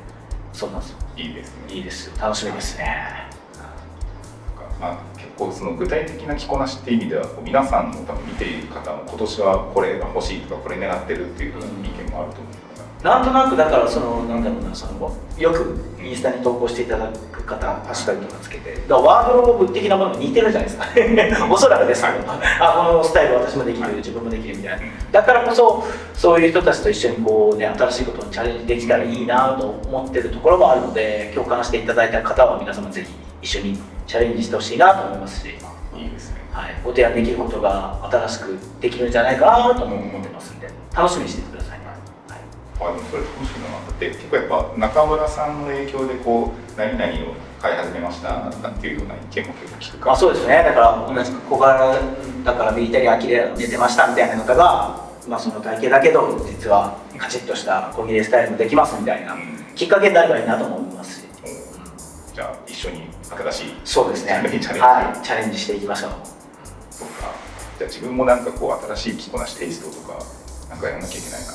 [0.53, 0.97] そうなんですよ。
[1.17, 1.75] いいですね。
[1.75, 2.13] いいですよ。
[2.21, 3.31] 楽しみですね。
[4.81, 4.99] まあ、
[5.47, 12.63] 結構その具体的な着こなしっていう意味ではこう皆さんも多分見ている方も今年はこれが欲しいとかこれ狙ってるっていう意見もあると思う
[13.03, 18.75] なんとなくだからそのなんだろうなそのよくインスタに投稿していただく方ハッシュタグとかつけて。
[18.75, 20.87] だからワードローブ的なものに似てるじゃないですか。
[21.51, 22.19] おそらくですけど、
[22.61, 24.83] あこのスタイル私もできる、自分もできるみたいな。
[25.11, 33.09] だからこそそういう人たちと一緒にこうね新しいことにチャレンジできたらいいなと思ってるところもあるので共感していただいた方は皆様ぜひ
[33.43, 33.79] 一緒に
[34.13, 40.69] チャレンジしてほしいなと思いますし、いいですねはい、ご提案できることが新しくできるんじゃないかなとも思ってますんで。
[40.95, 41.79] 楽しみにしていてください。
[41.79, 41.87] ね、
[42.29, 42.93] はい。
[42.93, 50.13] あでもそれ楽しいなだって結構やっぱ中村さんの影響でこう何々を買い始めましたなんていうような意見も結構聞くから。
[50.13, 50.63] あそうですね。
[50.63, 51.97] だから同じく小柄
[52.45, 59.65] だからミリタリーアキレ出てましたみたいな方が、まあ、その体型だけど実はカチッとした小切れスタイルもできますみたいなうん。
[59.75, 61.27] きっかけになればいいなと思いますし。
[62.35, 64.29] じゃあ一緒に新しいそうですね。
[64.31, 64.69] チャレンジ。
[64.81, 65.25] はい。
[65.25, 66.11] チャレンジしていきましょう。
[66.91, 67.35] そうか。
[67.79, 70.25] じゃあ自分もなんかこう新しい着こなしテイストとか
[70.71, 71.53] なんかやらなきゃいけないな。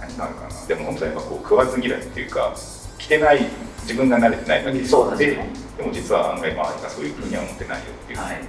[0.00, 0.66] 何があるかな。
[0.66, 2.54] でも本当にやっぱこう食わず嫌いっていうか
[2.98, 3.46] 着てない
[3.82, 4.84] 自分が慣れてないだけで。
[4.86, 5.44] そうですよ
[5.78, 8.40] でも実は案外周りがそういうふうには思ってないよっていう、はい。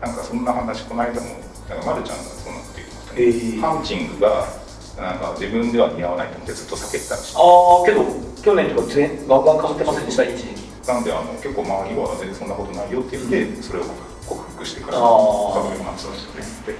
[0.00, 1.26] なんかそんな話この間も
[1.68, 3.60] なんかまるちゃんがそうなって言ってましたね、えー。
[3.60, 4.46] パンチングが
[4.98, 7.36] なんか自分では似合わないと思ってずっと避けてたらしい。
[7.36, 8.04] ああけど
[8.42, 13.84] 去年とか全ガンガンかぶってませんでした一時期なのであの結構周りは全然そんなことないよって言って、それを
[14.26, 15.54] 克服してからあー。
[15.54, 16.74] かぶるようになったんですって。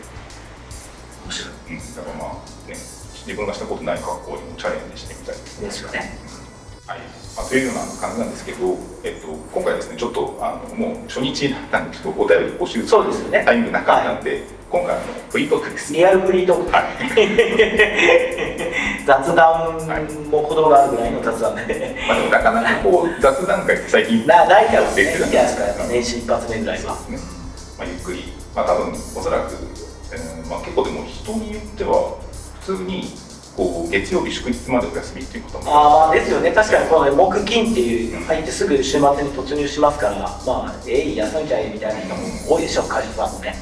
[1.23, 1.55] 面白い。
[1.70, 6.18] うん、だからまあね、自分がしたことない格好にもチャレンジしてみたいですよね。
[6.87, 6.99] はい。
[7.37, 13.44] まあ、というような感じなんですけど、えっと、今回ですね、ちょっとあのもう初日だったんで、ちょっとお便り募集すよね。
[13.46, 15.92] タイミングなかったんで、今回あの、フリートークです。
[15.94, 16.70] リアルフリートーク。
[16.73, 16.99] はい、
[19.06, 19.74] 雑談
[20.30, 21.96] も程があるぐらいの雑談で。
[22.06, 27.18] まあ、でもなかなかこう雑談会って最近なないからねいいじゃないですか年始一発目ぐらいはね、
[27.78, 29.54] まあ、ゆっくり、まあ、多分おそらく、
[30.12, 32.18] えーまあ、結構でも人によっては
[32.60, 33.04] 普通に
[33.56, 36.52] こう月曜日祝日までお休みっていうこともああですよね。
[36.52, 36.88] 確かに。
[36.88, 43.54] この、ね、木金っていう入ってすぐ週末に突入しますからまあえい休んじゃえみたいな人も多いでしょう会社さんもね。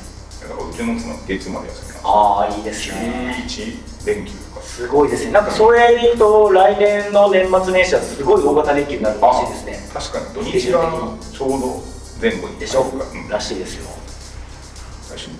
[0.42, 2.00] だからうちの妻月まで休みなんです。
[2.04, 3.44] ああいいですね。
[3.48, 4.32] 11連休
[4.68, 5.32] すごいですね。
[5.32, 9.80] なんかそれで言うと来年の年末年始はすごい大型連休になるらしいですね。
[9.92, 10.92] 確かに土日が
[11.32, 11.82] ちょうど
[12.20, 13.90] 前後にでしょうんらしいですよ。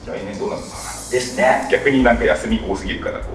[0.06, 0.82] 来年どうなるのかな。
[1.12, 1.68] ですね。
[1.70, 3.26] 逆になんか休み多すぎるからこ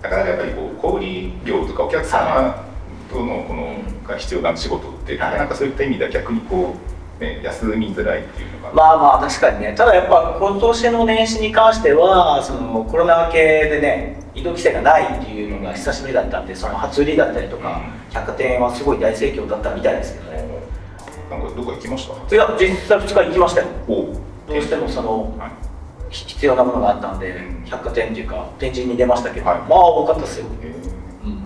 [0.00, 2.64] うなかなかやっぱりこう小売業とかお客様
[3.12, 3.76] とのこの
[4.08, 6.93] が必要な仕事ってなかなかそういった意味では逆にこう、
[7.24, 9.74] ね、休みづらいっていうのが、まあまあ確かにね。
[9.76, 17.80] ただやっぱ今年の年始に関してはそのコロナ明けでね移動規制がないっていうのが久しぶりだったんでその初売りだったりとか
[18.12, 20.44] 百貨店はすごい大盛況だったみたいですけどね。
[21.30, 22.34] なんかどこ行きました？
[22.34, 23.66] いや実際2日行きましたよ。
[23.88, 23.92] お
[24.46, 25.50] どうしてもそのはい。
[26.10, 27.64] 必要なものがあったんでうん。
[27.64, 29.58] 百貨店っていうか展示に出ましたけど、はい。
[29.60, 31.26] まあ多かったですよ、えー。
[31.26, 31.42] うん、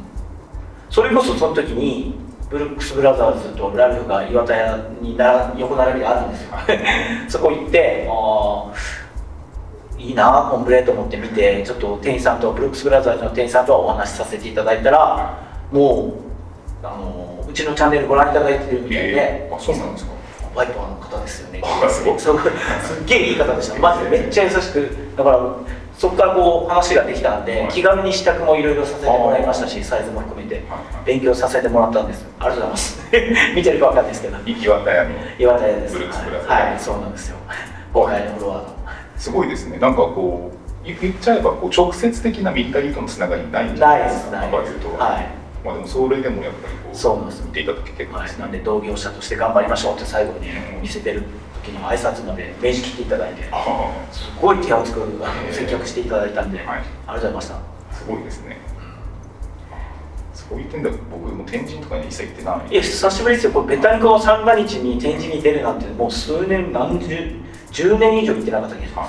[0.91, 2.15] それこそその時に
[2.51, 6.51] ブルックス・ブラザーズとラルフが岩田屋にな横並びであるんですよ。
[7.29, 8.73] そこ行ってああ
[10.01, 15.35] いいなコンプレート思って見てちょっと店員さんとブルックス・ブラザーズの店員さんとはお話しさせていただいたら
[15.71, 16.13] も
[16.83, 20.13] うあのうちのチャンネルご覧いただいてるみたいで、えーあそうなんですか？
[20.55, 21.63] ワイパーの方ですよね。
[21.89, 22.09] す
[23.01, 23.79] っげえいい方でした。
[23.79, 25.39] マジでめっちゃ優しくだから
[25.99, 27.69] そこからこう話ができたんで、はい。
[27.73, 31.05] 気軽に試着もいろいろさせてもらいましたしサイズも含めてはい。
[31.05, 32.25] 勉強させてもらったんです。
[32.39, 33.03] ありがとうございます。
[33.57, 34.37] 見てるかわかんないですけど。
[34.47, 35.95] い岩田屋の岩田屋です。
[35.95, 36.45] ブルックスブラザ。
[36.45, 37.37] ーズはい、はいそうなんですよ。
[37.93, 38.65] 後輩のフロアの。
[39.17, 39.79] すごいですね。
[39.79, 44.37] なんかこう言言っちゃえばこう直接的なミリタリーとのつながりないんじゃないですか。
[44.37, 44.61] ないは、
[45.21, 45.39] い。
[45.65, 51.25] まあでもそれでもやっぱりこうそうなんです見ていただけ結構はい、ですね、なんで同業者として頑張りましょうって最後にうん見せてる
[51.69, 55.01] 時にも挨拶まで名刺切っていただいてあすごい手厚く
[55.53, 56.67] 接客していただいたんで、はい。
[56.69, 57.55] ありがとうございました。
[57.57, 57.61] あ
[57.93, 58.59] すごいですね。
[60.33, 62.73] そういう点では僕も天神とかに一切行ってない。
[62.73, 63.53] いや久しぶりですよ。
[63.53, 67.07] これベタニコの三が日に展示に出るなんてもう数年何十
[67.73, 69.03] 10年以上行ってなかった気がすけど。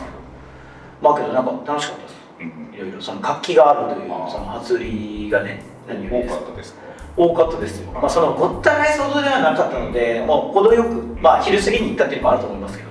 [1.01, 2.15] まあけどなんか楽しかったです。
[2.41, 6.33] うんいろいろその活気があるというその初売りがね何よりです。
[6.35, 6.81] 多かったですか？
[7.19, 10.89] 多かったですよ、まあ、そのごった返すほどではなかったのでもう程よく、
[11.21, 12.89] まあ、昼過ぎに行ったっていうのもあると思いますけど。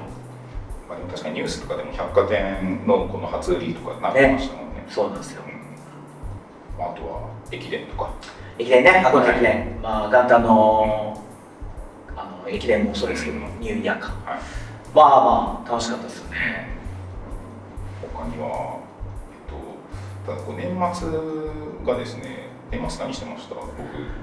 [0.87, 4.85] まあ、でも確かにニュースとかでも百貨店のこの初売りとかなってましたもんね。
[4.91, 5.43] そうなんですよ。
[5.47, 8.11] うんまあ、あとは駅伝とか。
[8.59, 8.91] 駅伝ね。
[8.91, 11.25] 箱根駅伝、まあ、元旦の
[12.15, 14.09] あの駅伝もそうですけどニューイヤーか。
[14.27, 14.41] はい。
[14.95, 16.69] まあまあ楽しかったですよね。
[18.15, 18.81] 他には、
[19.33, 21.09] えっと、ただこう年末
[21.87, 23.69] がですね年末何してました僕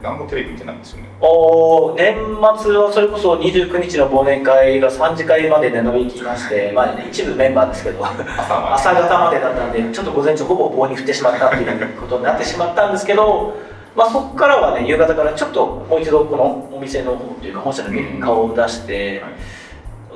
[0.03, 1.09] 何もテレビ見てないんですよね。
[1.19, 2.15] おー年
[2.61, 13.57] 末はそれこそ29日の忘年会が3時会までで伸びきまして、まあ、一部メンバーですけど朝方までだったんでちょっと午前中ほぼ棒に振ってしまったっていうことになってしまったんですけど、
[13.95, 19.31] まあ、そこからはね夕方からちょっともう一度このお店の方というか本社の顔を出して、はい。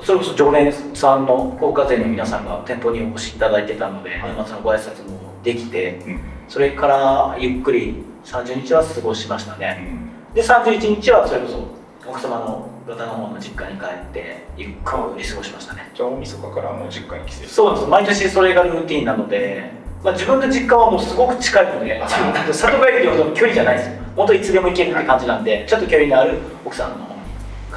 [0.02, 4.34] それこそ常連さんの高課税の皆さんが店舗にお越しいただいてたので、はい。
[4.34, 6.20] 年末のご挨拶もできてうん。
[6.48, 15.90] それからゆっくり30日は過ごしましたうねんで31日はそれこそ奥様の方の方の実家に帰ってゆっくり過ごしましたね。
[15.94, 17.86] じゃあ大晦日からもう実家に帰省そうです。
[17.86, 19.70] 毎年それがルーティンなので、
[20.02, 22.02] まあ、自分の実家はもうすごく近いので
[22.52, 23.86] 里帰りほどの距離じゃないです。
[23.88, 27.14] よ本当いつでも行けるって感じなんでちょっと距離のある奥さんの方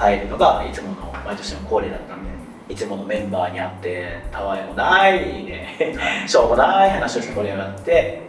[0.09, 2.29] に帰るのがいつもの毎年の恒例だったんで
[2.73, 5.13] いつものメンバーに会ってたわいもない
[5.45, 5.95] ね
[6.27, 8.21] しょうもない話をして盛り上がって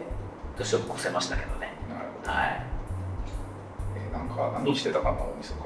[0.56, 1.53] 年を越せましたけど、
[2.24, 2.62] はい。
[3.96, 5.60] えーなんか何してたかな大晦日。
[5.60, 5.64] 大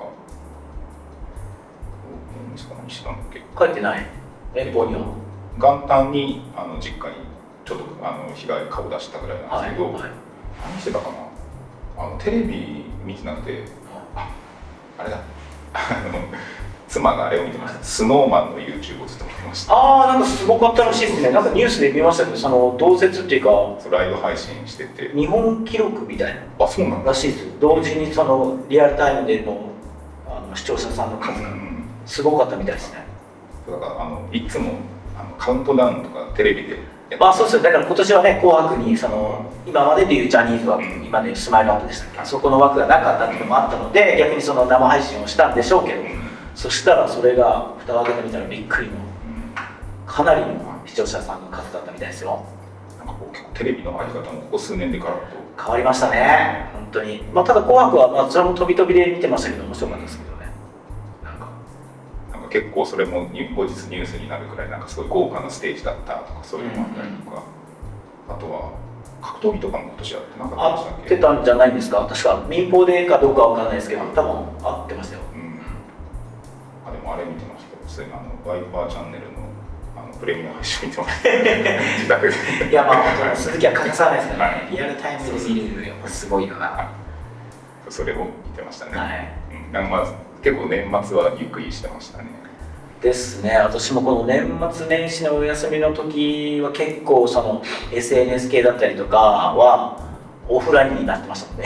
[2.53, 4.07] 晦日何してたんだっけ帰ってない。
[4.55, 5.01] 遠方には
[5.59, 7.17] 元旦にあの実家に
[7.65, 10.11] ちょっとあの日帰り顔出したぐらいなんはいですけど、はい
[10.63, 12.03] 何してたかな？
[12.05, 13.65] あのテレビ見てなくて
[14.17, 14.31] あ
[14.99, 15.19] あれだ。
[15.75, 15.79] あ
[16.13, 16.19] の
[16.89, 17.85] 妻があれを見てました。
[17.85, 19.73] スノーマンの YouTube をずっと見てました。
[19.75, 21.31] ああなんかすごかったらしいですね。
[21.31, 23.51] なんかニュースで見ましたけどその同説っていうか
[23.91, 25.13] ライブ配信してて。
[25.15, 26.65] 日本記録みたいな。
[26.65, 27.11] あそうなんだ。
[27.11, 29.69] らしいです同時にそのリアルタイムでの
[30.27, 31.43] あの視聴者さんの数。
[31.43, 31.69] がうん
[32.07, 33.05] すごかったみたいですね。
[33.69, 34.73] だからあのいつも
[35.15, 36.79] あのカウントダウンとかテレビで
[37.21, 42.25] まあそうですよだから今年はね「紅白」にその今まででいうジャニーズ枠今でいうスマイルアップでしたっけ。
[42.25, 46.01] そこの枠がなかったっていうのもあったので逆にその生配信をしたんでしょうけど。
[46.01, 46.28] うん
[46.59, 49.01] そしたらそれが蓋を開けてみたらびっくりのうん
[50.05, 52.45] かなりの視聴者さんの数だったみたいですよ。
[52.99, 55.37] なんかこう結構テレビのあり方もここ数年でガラッと。
[55.57, 56.69] 変わりましたね。
[56.75, 57.23] 本当に。
[57.33, 60.53] まあただ「紅白は」まあそれも飛び飛びで見てましたけど面白かったですけどね。
[61.23, 61.47] なんか
[62.33, 67.43] なんか結構それも後日ニュースになるくらいなんかすごい豪華なステージだったとかそういうのもあったりとか、
[68.31, 68.73] あとは
[69.23, 71.15] 格闘技とかも今年やってなかったでした合っけ？
[71.15, 72.05] ってたんじゃないんですか？
[72.09, 74.78] 確か民放でかどうかわからないですけど多分合
[78.49, 79.39] ワイパーチャンネルの
[79.95, 81.31] あのプレミアム配信見てました
[81.99, 82.29] 自宅
[82.65, 86.91] でいやまあ本当鈴木は欠かさないですからはねリアルタイムで見るやっぱすごいよなは
[87.91, 88.93] それを見てましたね、
[89.51, 89.55] い。
[89.55, 90.07] うん、なんかまあ
[90.43, 92.31] 結構年末はゆっくりしてましたね。
[93.03, 93.57] ですね。
[93.57, 100.05] 私もこの年末年始のお休みの時は結構その SNS 系だったりとかは
[100.49, 101.65] オフラインになってましたので。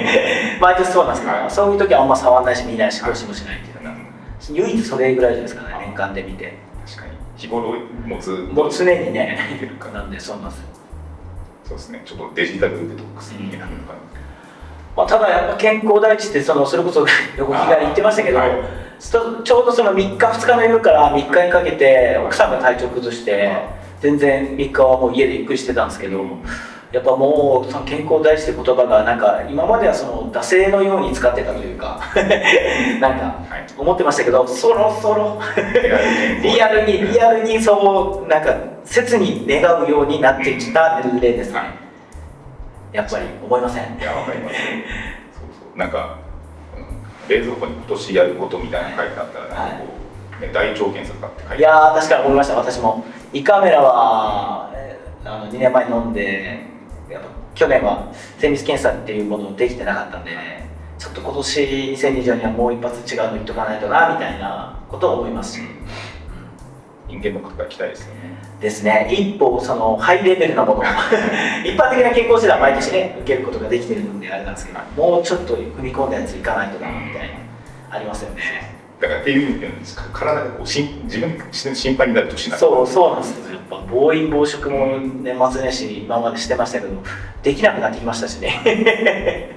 [0.60, 1.50] 毎年そうなんですけど、はい。
[1.50, 3.84] そういう時はあんま触らないし見ないし更新もしないっていう。
[3.84, 4.12] のがうん
[4.50, 6.58] 唯一それぐらいじゃないですかね年間で見て。
[6.86, 7.12] 確かに。
[7.36, 8.42] 日頃もずっと。
[8.54, 9.38] もう常にね。
[9.52, 10.00] 見てるから。
[10.00, 10.64] なんでそうなんですよ
[11.64, 12.02] そうですね。
[12.04, 13.98] ちょっとデジタルデトックスになるのかな、
[14.96, 18.50] まあ、ただやっぱ健康第一ってそのそれこそ 横木が言ってましたけど、はい。
[18.98, 26.24] ちょうどその3日2日の夜から3日にかけて奥さんが体調崩してはい全然3日はもう家でゆっくりしてたんですけど
[26.92, 31.98] やっぱもうその健康第一って言葉がなんか今まではその惰性のように使ってたというか
[33.00, 35.40] なんかはい思ってましたけどそろそろ
[36.42, 41.58] リリアルにリアルにそうなんか切に願うようになってきた年齢ですね。
[41.58, 41.68] はい。
[42.92, 43.82] やっぱり思いません？
[43.98, 44.64] いやわかりますそう
[45.70, 45.78] そう。
[45.78, 46.16] なんか、
[46.76, 49.84] うん冷蔵庫に今年やることみたいなの書いてあったらなんかこ
[50.40, 52.56] う、ね、大腸検査とかって書いていやー確かに思いました。
[52.56, 56.66] 私も胃カメラはえーあの2年前に飲んで
[57.54, 60.30] 去年は精密検査っていうものできてなかったんで
[60.98, 61.60] ちょっと今年
[61.94, 65.62] 2020年はもう一発違うの言っとかないとなみたいなことを思いますし、
[67.08, 68.20] 人間の方が来たいですよね。
[68.60, 69.08] ですね。
[69.10, 70.84] 一歩そのハイレベルなものを
[71.64, 77.34] 一般的な健康診断は毎年ね受けることができてるのであれなんですけどもうちょっと踏み込んだやついかないとなみたいな
[77.90, 78.42] ありますよね。
[79.00, 79.70] だからっていう意味で
[80.12, 83.51] 体がこうしん自分で心配になる年なんそうそうなんですよやっ
[83.86, 86.94] ぱ暴飲暴食も年末年始今までしてましたけど
[87.42, 89.56] できなくなってきましたしね。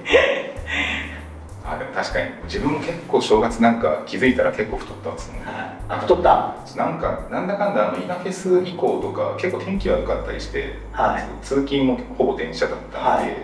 [1.68, 5.46] あでも確かに自分も結構正月なんか気づいたら結構太ったんですもんね。
[5.46, 5.66] はい。
[5.88, 6.54] あ太った？
[6.76, 11.24] なんかなんだかんだあの稲フェス以降とか結構天気悪かったりして、はい。
[11.44, 13.36] 通勤もほぼ電車だったんで、はい。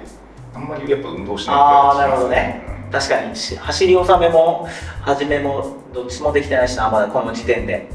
[0.55, 2.93] あんまりやっぱ運動しないああなるほどね、うん。
[2.93, 4.69] 確かにし走り納めも
[5.01, 7.89] 始めもどっちもできてないしなまだこの時点で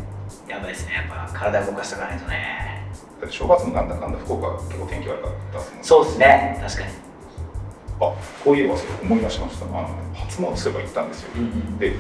[0.48, 2.88] やばいですねやっぱ体動かしておかないとね。
[3.30, 6.58] 正月もなんだかんだ福岡結構天気悪かったですもんそうですね。
[6.62, 6.88] 確かに。
[8.00, 9.66] あこういえば思い出しました。
[9.66, 11.94] あの初詣すれば行ったんですよ、うんで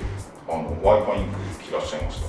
[0.47, 2.21] あのワイパーインク着らっしゃいまし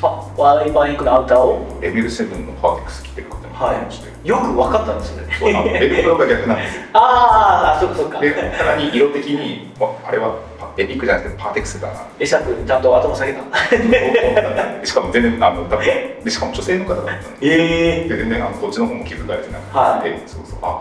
[0.00, 0.08] た？
[0.08, 1.78] あワイパーインクのアウターを？
[1.80, 5.36] レベル7のパーテックス着てる方にいまして、いよく分かったんですよね。
[5.38, 6.82] そうあのレベルが逆なんですよ。
[6.94, 8.20] あーあそっかそっか。
[8.20, 10.49] でさらに色的にわあれはパ
[10.80, 13.42] エピックじゃなくてパーテックスだな会釈ちゃんと頭下げた。
[13.76, 15.84] で しかも全然あの多分
[16.24, 20.20] でしかも女性の方だったんでええで全然あのこっちの方も気づかれてなくて、はい。
[20.26, 20.80] そうそうあ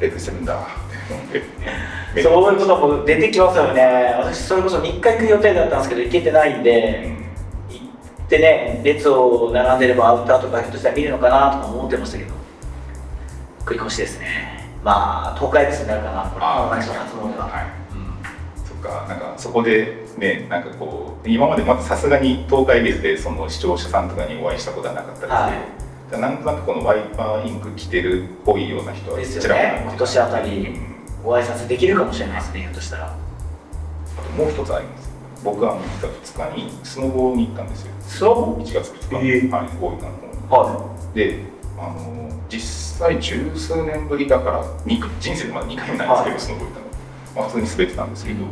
[0.00, 0.56] レベル7だ
[2.22, 4.14] そういうことも出てきますよね。
[4.18, 7.12] 私それこそ3日行く予定だったんですけど行けてないんで、うん。
[7.12, 7.82] 行
[8.26, 12.32] ってね列を並んでればアウターとかひょっとしたら見るのかなとか思ってましたけど。
[13.66, 14.70] 繰り越しですね。
[14.82, 16.30] まあ東海別になるかな。
[16.32, 17.83] これあ東海の初詣は、はい
[18.84, 26.20] かなんかそこでねなんかこう今までまずさすがに東海別でその視聴者さんとかにお会いしたことはなかったですけど、はい。
[26.20, 29.82] なんとなくこのワイパーインク着てるっぽいような人はですよね。
[29.84, 30.94] 今年あたりうん。
[31.24, 33.06] ご挨拶できるかもしれないですねひょっとしたら。
[33.06, 35.10] あともう一つあります。
[35.42, 36.14] 僕は実は
[36.50, 37.92] 2日にスノボに行ったんですよ。
[38.02, 39.50] スノボ1月2日、えー。
[39.50, 40.08] はい、大分の
[40.48, 40.76] 方に。
[40.76, 41.40] はで
[41.78, 42.60] あの実
[42.98, 46.86] 際十数年ぶりだからに人生でまだ2回目なんですけど、スノボ行ったの、
[47.36, 48.44] まあ、普通に滑ってたんですけど、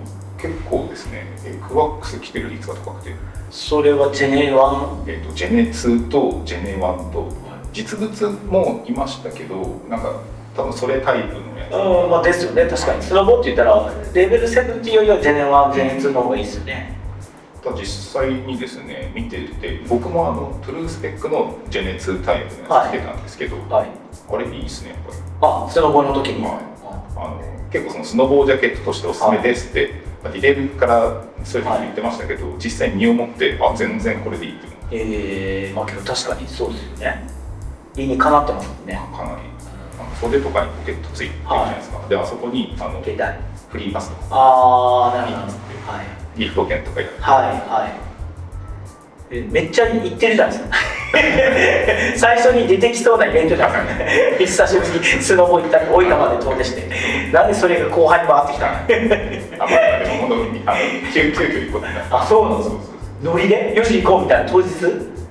[0.43, 1.25] 結構ですね。
[1.47, 3.13] エクワックス着てる率が高くて、い
[3.49, 7.29] それはジェネ1えっとジェネ2とジェネ1と。
[7.73, 10.21] 実物もいましたけどなんか
[10.55, 12.67] 多分それタイプのやつ、うんまあですよね。
[12.67, 13.03] 確かに。
[13.03, 16.99] スノボって言ったらレベル7っていうよりはジェネ1ジェネ2の方がいいですよね。
[17.63, 23.87] ただ実際にですね見てて僕もあのトゥルースペックのジェネ2タイプのやつ着てたんですけど、はい。
[24.31, 25.17] あれいいですねやっぱり。
[25.41, 26.55] あスノボの時に、はい。
[27.17, 34.67] あの結構そのスノボージャケットとしておすすめですって、まあ、ディテールからそういうふうに言ってましたけど、実際に身をもってあ全然これでいいって。
[34.67, 37.27] いうえー、まあけど確かにそうですよね。
[37.97, 39.01] 理にかなってますもんね。
[39.15, 39.43] かなり。
[40.21, 43.53] 袖とかにポケットついてるじゃないですか、であそこにあの携帯。
[43.71, 44.27] フリーパスとか。
[44.31, 45.53] ああなるほど。
[45.93, 46.39] はい。
[46.39, 47.21] ギフト券とかやって。
[47.21, 47.91] はいはい。
[47.91, 48.12] え
[49.51, 50.77] めっちゃ言ってるじゃないですか。
[52.17, 53.87] 最初に出てきそうなイベントじゃない
[54.39, 54.67] ですか。
[54.67, 56.83] 久しぶりにスノボ行ったり大分まで遠出して。
[57.33, 58.73] なんでそれが後輩に回ってきたの？
[58.73, 60.79] あまあでも本当にあの
[61.13, 62.79] 急急遽行くことになってあそうなんですそう。
[62.79, 62.87] そう
[63.23, 63.75] そうノリで？
[63.75, 64.69] よし行こうみたいな当日？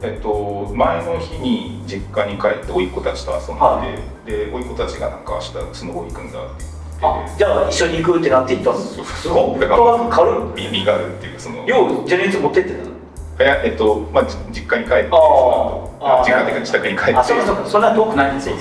[0.03, 3.83] えっと、前の日に実家に帰って甥っ子たちと遊んで、は
[4.25, 6.65] で甥っ子たちがなんか明日スノボ行くんだって
[7.03, 12.79] あじゃあ一緒に行くってなって行ったんですそうすごいフットワーク軽い耳があるっていうそのようジェネツ持ってってたい
[13.41, 17.15] やえっとまあじ実家に帰ってそあ実家っていうか自宅に帰って。
[17.15, 17.65] あそうかそうか。
[17.65, 18.55] そんな遠くないんですよ。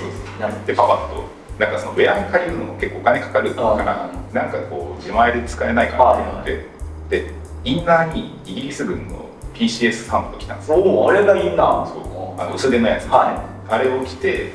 [0.66, 1.40] でパパッと。
[1.58, 6.64] なんかそのウェア借りるのも結構お金かかるからあなんかこう自前で使えないかなと思って、
[7.10, 10.78] でインナーにイギリス軍の PCS サンド着たんですよ。
[10.78, 12.00] どおおあれがいいなそ
[12.38, 12.40] う。
[12.40, 14.52] あの薄手のやつ、はあれを着て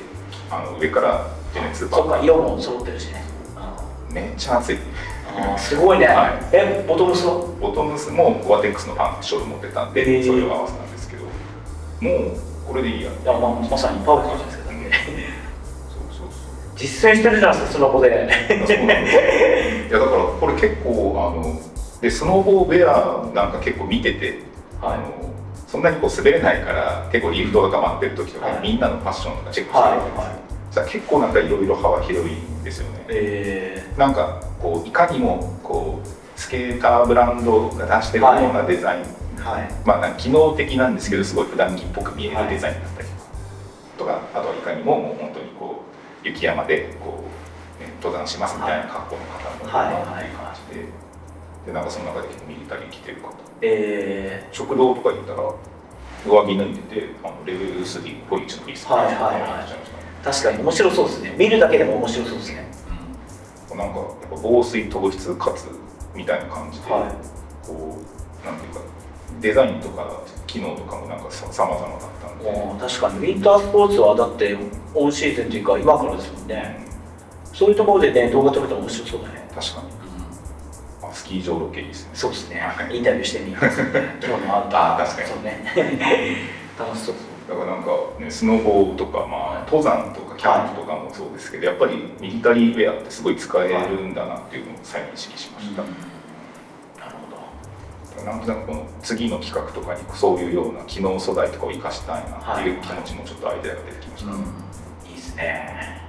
[0.49, 3.23] あの上からジェネツーパそっか色も揃ってるしね。
[4.11, 4.77] めっちゃ暑い
[5.57, 6.31] すごいね、はい。
[6.53, 7.33] えボトムスは？
[7.59, 10.25] ボトムスもゴアテックスのパンツショール持ってたんで、えー。
[10.25, 11.31] それを合わせたんですけどもう
[12.67, 13.11] これでいいや。
[13.11, 14.69] いやまあまさにパーフェクトじゃないですか。
[14.69, 14.83] うん。
[14.83, 14.97] だって
[15.87, 16.37] そうそうそう。
[16.75, 17.65] 実践してるじゃないで。
[17.65, 18.11] すかスノボでい
[19.91, 21.59] やだからこれ結構あの
[22.01, 24.39] でスノボウェアなんか結構見てて、
[24.81, 25.33] あの
[25.67, 28.61] そんなにこう滑れないから結構リフトが溜まってる時とか、はい。
[28.61, 30.91] みんなのファッションとかチェックしてるわけですよ、はいはい。
[30.91, 33.05] 結構なんかいろいろ幅広いんですよね。
[33.09, 39.69] えなんかこういかにもこうスケーターブランドが出してるようなデザイン、ー、はい。
[39.85, 43.07] まあ機能的なんですけどすごい普段着っぽく見えるデザインだったり
[43.95, 45.83] とか、あとはいかにももう本当にこ
[46.23, 47.23] う雪山でこ
[47.79, 50.25] う、ね、登山しますみたいな格好の方もいるなって。
[50.25, 50.85] いう感じで,、
[51.67, 53.29] でなんかその中で結構ミリタリー着てる方。
[53.61, 55.43] え食堂とか行ったら
[56.25, 60.21] 上着脱いでてあのレベル3ポリチのリストはいはいはい。
[60.23, 61.35] ー、確かに面白そうですね。
[61.37, 62.65] 見るだけでも面白そうですね、
[63.75, 65.67] なんかやっぱ防水糖質かつ
[66.15, 67.67] みたいな感じで、はい。
[67.67, 67.97] こ
[68.43, 68.81] うなんていうか
[69.41, 73.19] デザインとか機能とかもなんかささまざまだったんで、確かに。
[73.19, 74.57] ウィンタースポーツはだって
[74.93, 76.85] オンシーズンというか今からですもんね。
[77.53, 79.87] そういうところでね動画撮れたら面白そうだね、確かに。
[81.03, 82.09] あスキー場ロケいいですね。
[82.13, 82.59] そうですね。
[82.59, 82.97] はい。
[82.97, 83.81] インタビューしてみます
[84.25, 85.27] 今日のアウターあ確かに。
[85.29, 85.65] そうね。
[86.79, 87.15] 楽しそう
[87.47, 95.87] だからなんか、ね、スノボとか、まあ、登山とかキャンプとかもそうですけど、やっぱりミリタリーウェアってすごい使えるんだなっていうのを再認識しました、な
[97.09, 97.15] る
[98.15, 98.25] ほど。
[98.25, 106.01] なんとなくこの次の企画とかにそういうような機能素材とかを生かしたいなっていう気持ちもちょっとアイデアが出てきました、いいですね。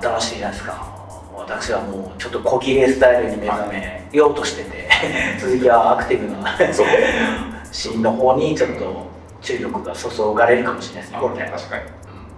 [0.00, 0.96] 新しいじゃないですか
[1.36, 4.88] 私はもうちょっと小切れスタイルに目覚めようとしてて
[5.38, 6.86] 続きはアクティブなそう。
[7.70, 9.06] シーンの方にちょっと
[9.42, 11.34] 注力が注がれるかもしれないですねあこれ。
[11.34, 11.82] ね確かに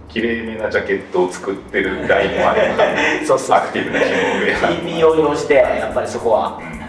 [0.09, 3.57] 綺麗めなジャケットを作ってるラインもあればそうそう。
[3.57, 4.55] アクティブな機能で。
[4.55, 6.79] TP を要してやっぱりそこはうん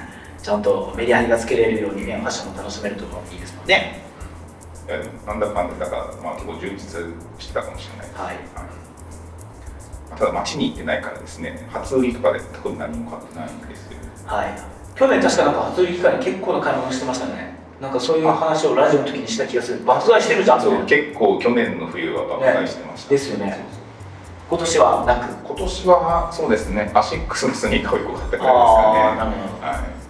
[0.42, 4.00] ちゃんとメリハリがつけれるようにねファッションも楽しめるといいですもんね。
[5.26, 6.78] なんだかんだだから、まあ、結構充実
[7.38, 8.08] してたかもしれない。
[8.26, 8.36] はい。
[10.18, 13.98] ただ街に行ってないからですね初売りとかで特に何も買ってないんですよ。
[14.26, 14.48] はい。
[14.96, 19.84] 去年確かなんか初売り期間に結構な買い物してましたねなんかそういう話をラジオの時にした気がする。
[19.84, 23.64] 爆買いしてるじゃんそうね結構去年の冬は爆買いしてました、ですよね。
[24.50, 25.46] 今年はなく？
[25.46, 26.90] 今年はそうですね。
[26.94, 29.32] アシックスのスニーカーを1個買ったくらいですかね。
[29.60, 30.00] はい。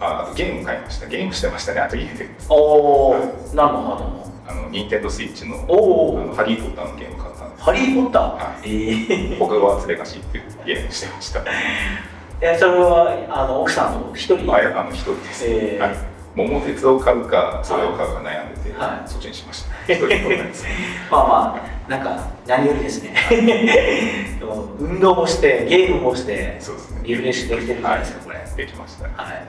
[0.00, 1.06] ああとゲーム買いました。
[1.06, 3.14] ゲームしてましたねあと家でおお
[3.54, 7.62] 何のあのあのニンテンドスイッチのあのハリー・ポッターのゲーム買ったんです。
[7.62, 11.44] ハリー・ポッター、はええホグワーツ・レガシーっていうゲームしてました。
[12.40, 14.52] えそれはあの奥さんと一人？
[14.52, 15.86] あいやあの一人です、えー。
[15.86, 15.96] はい、
[16.34, 19.08] 桃鉄を買うかそれを買うか悩んでて、はい。
[19.08, 19.72] そっちにしました。
[21.10, 23.14] まあまあなんか何よりですね。
[24.78, 27.00] 運動もしてゲームもしてそうですね。
[27.04, 28.38] リフレッシュできてるじゃないですか、これ。
[28.56, 29.04] できました。
[29.04, 29.46] はい。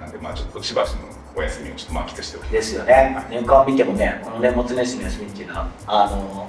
[0.00, 0.98] なんでまあちょっとしばしの
[1.34, 3.16] お休みをちょっと満喫しておきですよね。
[3.30, 6.48] 年間見てもねこの年末年始の休みっていうのはあの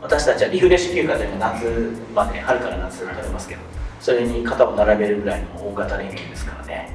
[0.00, 3.60] 私たちはリフレッシュ休暇でも夏まで春から夏取れますけど
[4.00, 6.92] それに肩を並べるぐらいの大型連休ですからね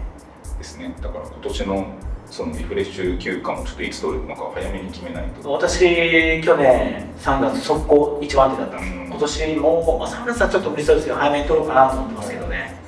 [0.71, 0.93] ですね。
[1.01, 1.85] だから今年の
[2.29, 5.51] そのリフレッシュ休暇もちょっといつ取るのか早めに決めないと。
[5.51, 8.77] 私去年3月速攻一番手だった。
[8.77, 9.07] んですうん。
[9.07, 12.81] 今年も、まあ、3月はちょっと無理そうですけど早めに取ろうかなと思ってますけどね。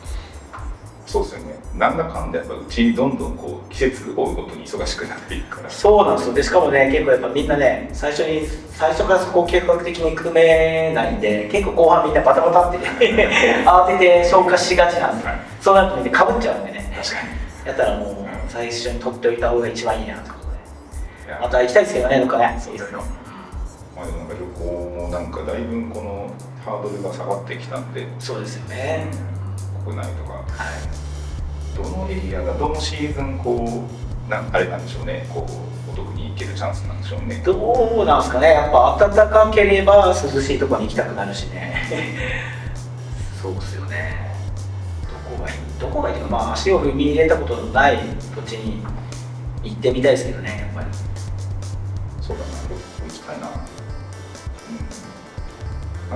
[1.06, 1.54] そうですよね。
[1.76, 5.70] なんだかんだやっぱうちどんどんこう季節を追うごとに忙しくなっていくから。
[5.70, 6.34] そうなんですよ。
[6.36, 12.78] でしかもね結構やっぱみんなね最初に最初からそこを計画的に組めないんで結構後半みんなバタバタって
[13.68, 15.40] 慌てて消化しがちなんですよはい。
[15.60, 16.94] そうなるとみんなかぶっちゃうんでね。
[16.96, 18.16] 確かにやったらもう
[18.50, 20.46] 最初に取っておいた方が一番いいなってこと
[21.28, 22.60] でまた行きたいですけどねどっかね。
[22.60, 23.04] そうですねいろいろ
[23.96, 26.34] まあでもなんか旅行もなんかだいぶこの
[26.66, 28.08] ハードルが下がってきたんで。
[28.20, 29.08] そうですよね。
[29.86, 30.34] 国内とか。
[30.34, 30.46] はい。
[31.76, 33.86] どのエリアがどのシーズンこ
[34.28, 35.28] うなんあれなんでしょうね。
[35.34, 37.42] こうお得に行けるチャンスなんでしょうね。
[37.46, 38.52] どうなんですかね。
[38.52, 41.76] やっぱ暖かければ涼しいところに行きたくなるしね。
[43.42, 44.33] そうですよね
[45.44, 47.98] がいいどこがいいというかまあ足を踏み入れたことのない
[48.36, 48.84] 土地に
[49.64, 50.88] 行ってみたいですけどねやっぱり。
[52.22, 53.48] そうだな旅行行きたいな。
[53.48, 53.52] う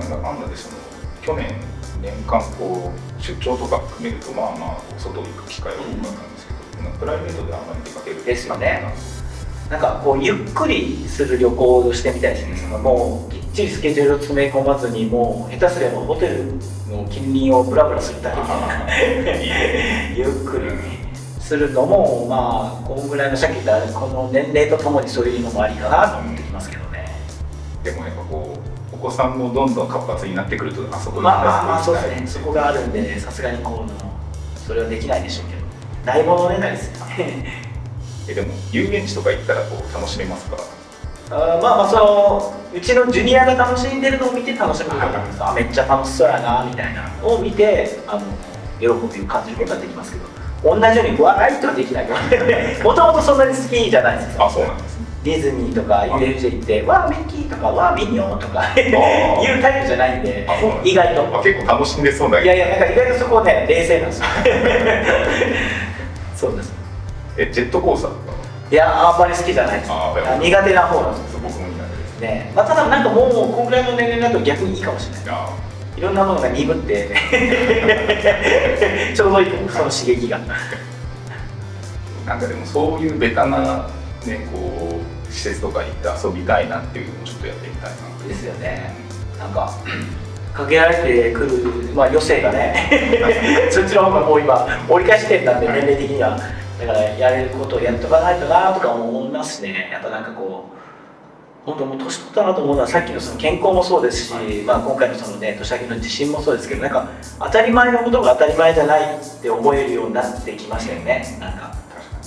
[0.00, 0.76] なんだかんだでその
[1.22, 1.54] 去年
[2.00, 6.92] 年間こう出張とか含めるとまあまあ外行く機会は多かったんですけど、なん。
[6.92, 8.94] かプライベートであんまり出かけるですよね。
[9.70, 16.44] なんかこうゆっくりする旅行をしてみたいですね、そのもうきっちりスケジュールを詰め込まずにもう下手すればホテル
[16.88, 18.38] の近隣をブラブラするだけ
[20.16, 20.70] ゆっくり
[21.40, 27.06] するのもまあこんぐらいのさっき言ったこの年齢とともにそういうのもありかなと思ってきますけどね。
[27.82, 28.54] でもやっぱこ
[28.92, 32.20] うお子さんもどんどん活発になってくるとあそこにまあまあまあそうですね。
[32.20, 35.56] ねそこがあるんでさすがにこうそれはできないでしょうけ
[36.12, 37.44] ど大物ねないですよね。
[38.28, 40.56] えでも遊園地とか行ったらこう楽しめますか？
[41.30, 48.22] あーまあまあそのうちのジュニアが楽しんでるのを見て楽しむことができますあめっちゃ楽しそうやなみたいなのを見てあの
[48.80, 48.86] 喜
[49.18, 50.24] びを感じることができますけど。
[50.60, 52.06] 同じようにわーいとはできない
[52.82, 54.44] もともとそんなに好きじゃないですよ。
[54.44, 58.92] あそうなんですねディズニーとか UFJ 行ってわーミッキーとかわーミニオンとかいう
[59.62, 60.48] タイプじゃないんで
[60.82, 61.38] 意外と。
[61.38, 62.40] あ結構楽しんでそうな。
[62.40, 64.24] いやいやなんか意外とそこね冷静なんですよ。
[66.34, 66.72] そうです。
[67.36, 68.22] えジェットコースターとか
[68.70, 69.80] いやあんまり好きじゃない。
[69.80, 71.40] です苦手な方なんですよ。
[71.42, 72.20] 僕も苦手です。
[72.20, 72.52] ね。
[72.54, 75.24] まあ、ただなんかもうこんぐらいの年齢だと逆にいいかもしれない。
[75.28, 75.48] あ
[75.96, 77.08] いろんなものが鈍って。
[79.16, 80.38] ちょうどいいその刺激が。
[82.26, 83.86] なんかでもそういうベタな
[84.26, 87.96] ねこう施設とか行って遊びたいなっていうのをちょっとやってみたいな。
[88.28, 88.92] ですよね。
[89.38, 89.72] なんか
[90.52, 91.48] かけられてくる、
[91.94, 92.90] まあ、余生がね。
[93.70, 95.76] そっちの方がもう今折り返し点なんではい。
[95.80, 96.38] 年齢的には
[96.78, 99.88] だからやれることをやっとかないとなとかも思いますしね。
[99.90, 100.78] やっぱなんかこう
[101.68, 104.32] 本当もう年取ったなと思うのはさっきのその健康もそうですし、
[104.64, 111.36] まあ、今回のそのね年明けの地震もそうですけどなんか当たり前のことが当たり前じゃないって思えるようになってきましたよね。
[111.40, 111.74] なんか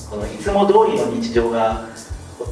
[0.09, 1.87] このいつも通りの日常が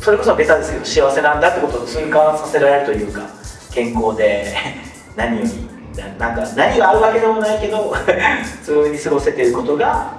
[0.02, 3.28] それこそベタですけど幸せなんだってことを痛感させられるというか
[3.72, 4.56] 健康で
[5.16, 5.70] 何より
[6.18, 7.92] ななんか何があるわけでもないけど
[8.64, 10.14] 普通に過ごせていることが、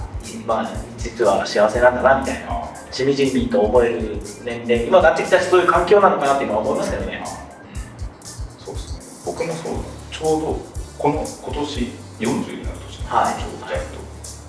[0.46, 7.24] まあ、実は幸せなんだなみたいなあしみじみと思える年齢今なってきたしそういう環境なのかなって今思いますけどね。
[8.58, 9.32] そうですね。
[9.32, 9.74] 僕もそう
[10.10, 10.58] ちょうど
[10.98, 11.80] この今年
[12.20, 13.40] 40になる年はい。
[13.40, 14.00] ちょうどやっと。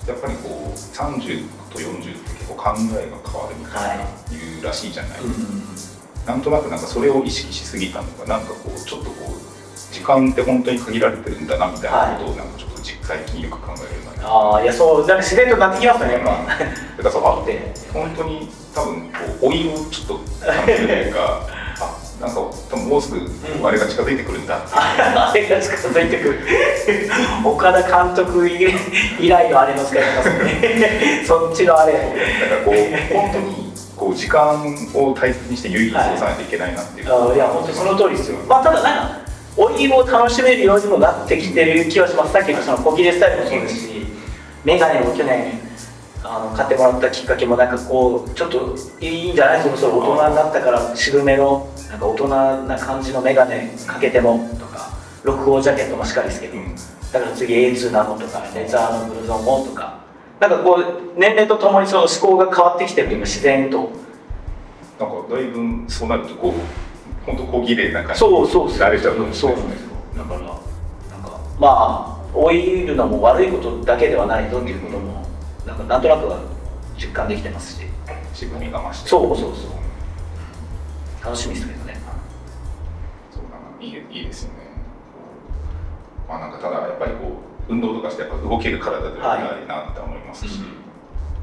[0.06, 5.20] やっぱりこう30と40って結構考えが変わるみたいな言うらしいじゃない、
[6.26, 16.30] なんとなくなんかそれを意識しすぎたのかなんかこうちょっとこう時間って本当に限られてるんだなみたいなことをなんかちょっと実最近よく考えるなああいやそうなんか自然となってきますよねやっぱ。
[16.30, 16.66] だか
[17.04, 20.14] らそうあって本当に多分こう老いをちょっと
[20.46, 21.46] 感じるというか
[21.80, 23.20] あなんか多分もうすぐ
[23.66, 26.40] あれが近づいてくるんだ あれが近づいてくる。
[27.44, 31.24] 岡田監督以来のあれの使い方ですね。
[31.26, 31.92] そっちのあれ。
[31.92, 34.64] だからこう本当にこう時間
[34.94, 38.38] を大切にして有意義に過ごさないといけないなっていう、あいや本当にその通りですよ。
[38.48, 39.18] まあただなんか
[39.56, 42.32] 老いを楽しめるようにもなってきてる気はします。
[42.32, 43.74] さっきのその小切れスタイルもそうです。
[43.86, 44.06] し
[44.64, 45.60] メガネを去年
[46.24, 50.70] あの買ってもらったきっかけもなんかこうちょっといいんじゃないそろそろ大人になったか。
[50.70, 56.54] ら渋めのなんか大人な感じのメガネかけてもとか録音ジャケットもしっかりですけど、
[57.12, 59.98] だから次 A2 なのとかレザーのブルゾンもとか
[60.40, 63.90] なんかこう年齢とともにその思考が変わってきてるというか自然と。
[65.00, 66.52] なんかだいぶそうなるとこう
[67.26, 68.18] 本当小綺麗な感じ。
[68.20, 68.78] そうそうそう。
[68.78, 69.30] 慣れちゃうそうなん
[69.70, 75.26] ですよだからなんかまあ老いるのも悪いことだけではないぞっていうことも
[75.66, 76.40] なんかなんとなくは
[76.96, 77.86] 実感できてますし。
[78.34, 79.08] 渋みが増して。
[79.10, 79.70] そうそうそう
[81.22, 82.00] 楽しみですけどね。
[83.30, 83.50] そうだ。
[83.58, 84.72] ないいいいですよね。
[86.28, 90.60] まあなんかただやっぱりこう運動とかしてやっぱ動ける体ではないなって思いますし、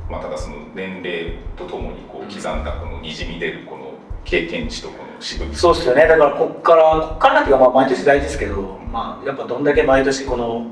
[0.10, 3.94] まあただその年齢とともにこう刻んだこのにじみ出るこの
[4.26, 6.08] 経験値とこのそうですよね。
[6.08, 10.68] だからこっからこっからなんていうかまあ毎年大事ですけどまあやっぱどんだけ毎年この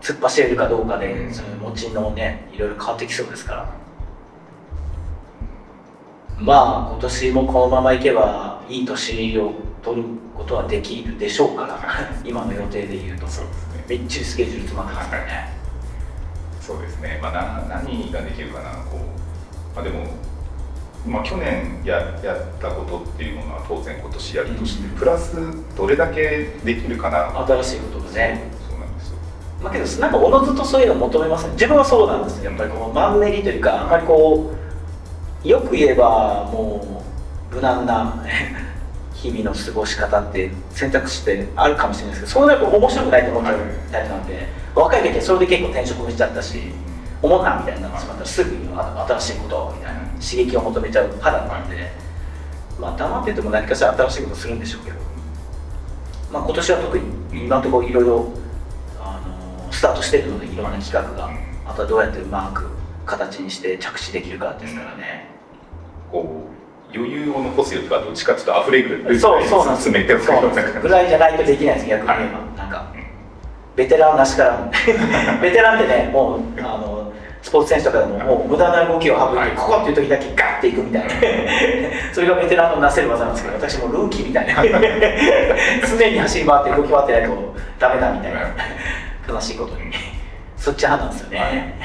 [0.00, 1.34] 突っ走れるかどうかで、うん。
[1.34, 3.74] その持ちのねいろいろ変わってきそうですから。
[6.38, 9.52] まあ今年もこのままいけばいい年を
[9.82, 11.78] 取ることはできるでしょうから
[12.24, 13.26] 今の予定で言うと。
[13.26, 13.84] そうですね。
[13.88, 15.56] めっちりスケジュール詰まってますからね。
[16.66, 17.32] そうですね、まあ、
[17.68, 20.04] な何ができるかなこう、まあ、でも、
[21.06, 24.98] まあ、去年ややったことっていうものは当然今年やるとして、うん。
[24.98, 25.36] プラス
[25.76, 27.46] どれだけできるかな。
[27.46, 28.50] 新しいことがね。
[28.68, 29.18] そうなんですよ。
[29.62, 32.50] まあけどなんかおのずとそういうのを求めますね自分はそうなんですよ。
[32.50, 34.52] やっぱりこうマンネリというかあんまりこ
[35.44, 37.04] うよく言えばも
[37.52, 38.24] う無難な
[39.14, 43.56] 日々の過ごし方って選択肢ってあるかもしれないですけどそうなると面白くないと思っちゃう
[43.90, 46.58] タイプなんで若い時はそれで結構転職もしちゃったし
[47.22, 48.50] 思んなみたいになってしまったらすぐ
[49.18, 51.90] 新しいことをみたいな刺激を求めちゃう肌なんで
[52.78, 54.96] まあ黙ってても何かしら新しいことするんでしょうけど。
[56.32, 57.04] まあ今年は特に
[57.44, 58.28] 今のところいろいろ
[59.70, 61.30] スタートしてるのでいろんな企画が。
[61.68, 62.68] あとはどうやってうまく
[63.04, 65.28] 形にして着地できるかですからね。
[66.10, 66.46] こ
[66.92, 69.90] う余裕を残すよりはどっちかちょっと溢れるそうそうなんです。
[69.90, 70.14] 詰めて
[70.80, 72.92] ぐらいじゃないとできないです逆に言えばなんか
[73.74, 74.70] ベテランなしから
[75.42, 76.95] ベテランってねもうあの
[77.46, 81.14] スポーツ選手とかでももう無駄な動きを省いてここっていう時だけガッていくみたいな。
[82.12, 84.54] それがベテランのなせる技なんですけど私もルーキーみたいな。
[85.86, 88.40] 常に走り回って動き回ってないとダメだみたいな。
[89.28, 89.92] 悲しいことに。
[90.56, 91.78] そっち派なんですよね、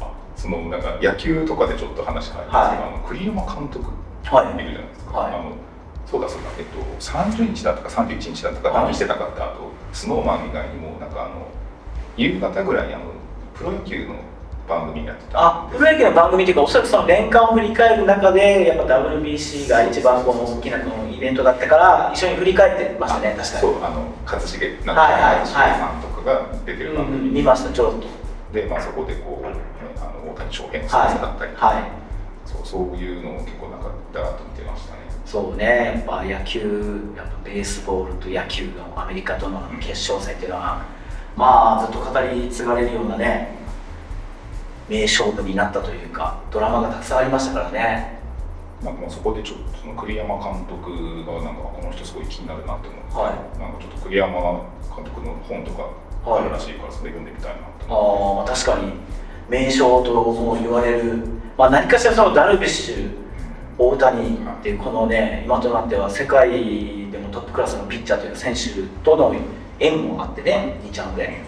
[0.00, 0.06] あ
[0.36, 2.92] そのなんか野球とかでちょっと話変わりますけど、はい。
[2.94, 3.90] あの栗山監督
[4.22, 4.62] はい。
[4.62, 5.34] いるじゃないですか、はい。
[5.34, 5.52] あの
[6.06, 8.84] そうだそうだ、えっと、30日だったか31日だったかはい。
[8.84, 11.48] 何してたかってあとスノーマン以外にもなんかあの
[12.16, 13.04] 夕方ぐらいにあの
[13.52, 14.14] プロ野球の
[14.70, 15.38] 番組やってた。
[15.38, 23.60] あプロ野球の番組というかおそらくその年間を振り返る中でやっぱ WBC が一番この大きなこのイベントだったから一緒に振り返ってましたね確かに。
[23.60, 28.06] そうあの一茂なんはいはいはいか一茂さんとかが出てる番うんうん組見ましたちょろっと。
[28.54, 29.54] で、まあ、そこでこう、ね、
[29.98, 31.76] あの大谷翔平の先生だったりとか、はい。
[31.76, 32.00] はい
[32.46, 35.00] そうそういうのを結構なんかだらっと見てましたね。
[35.24, 40.84] そうねやっぱ野球やっぱベースボールと野球のアメリカとの決勝戦っていうのは
[41.36, 43.59] まあずっと語り継がれるようなね
[44.90, 48.18] 名勝負になったというかドラマがたくさんありましたからね。
[48.82, 54.32] なんかもうそこでちょっとその栗山監督がなんかこの人すごい気になるなって思って、はなんかちょっと栗山
[54.96, 55.90] 監督の本とか
[56.26, 58.52] あるらしいからそれ読んでみたいなってあ思って。
[58.52, 58.92] あ確かに。
[59.48, 61.26] 名将とも言われる、
[61.58, 63.10] まあ、何かしらそのダルビッシュ
[63.76, 66.50] 大谷っていうこのね今となっては世界
[67.10, 69.34] でもトップクラスのピッチャーというか選手との
[69.80, 71.40] 縁もあってね2ちゃんで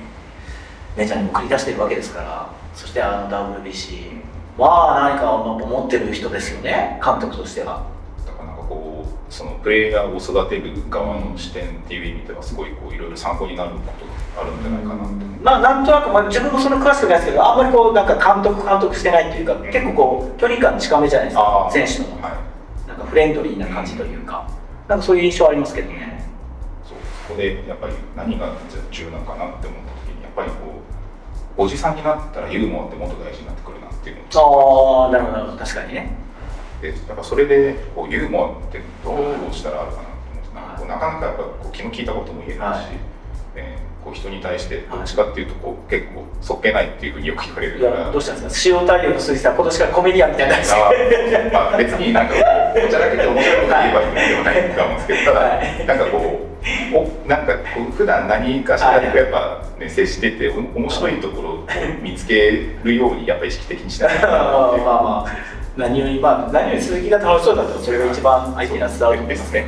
[0.96, 4.22] メジャーにも繰り出してるわけですからそしてあの WBC
[4.58, 7.86] まあ何か思ってる人ですよね監督としては。
[8.26, 14.06] だからなんかこうそのプレイヤーを育てる側の視点っていう意味ではすごいこういろいろ参考になること
[14.36, 22.16] があるんじゃないかなって思ってまあなんとなく、まあ、自分もそんな詳しくないですけどあんまりこうなんか監督監督してないっていうか結構こう距離感近めじゃないですか選手と。
[22.16, 22.88] のはい。
[22.88, 24.48] なんかフレンドリーな感じというか
[24.88, 26.22] なんかそういう印象ありますけどね。
[26.84, 26.98] そう。
[26.98, 28.52] ですここでやっぱり何が
[28.90, 30.81] 重要なのかなって思った時にやっぱりこう
[31.56, 36.10] おじさんになったらユーモアってもっと大事になってくるなっていうのをああなるほど確かにね。
[36.80, 39.14] でやっぱそれでこうユーモアってど
[39.50, 40.54] うしたらあるかなと思って。
[40.54, 42.86] なんかこうなかなかやっぱこう気の利いたことも言えないし、はい。
[43.56, 48.00] えーこう人に対してどっちかっていうとこう結構そっけないっていうふうによく言われるいから。
[48.00, 48.76] やどうしたんですか？
[48.76, 50.60] 塩太陽の鈴木さん今年からコメディアンみたいなあ
[51.52, 55.86] まあ別になんかこうおちゃらけて面白いこと言えばいいんではないと思うんですけどただはい。
[55.86, 56.51] なんかこう
[56.94, 61.66] おなんかこう普段何かしらでやっぱね接しててお面白いところを
[62.00, 64.42] 見つけるようにやっぱり意識的にしないとまあ
[64.78, 65.62] まあ。
[65.76, 69.66] 何よりまあ何より鈴木が楽しそうだったらそれが一番相手には伝わると思いますね。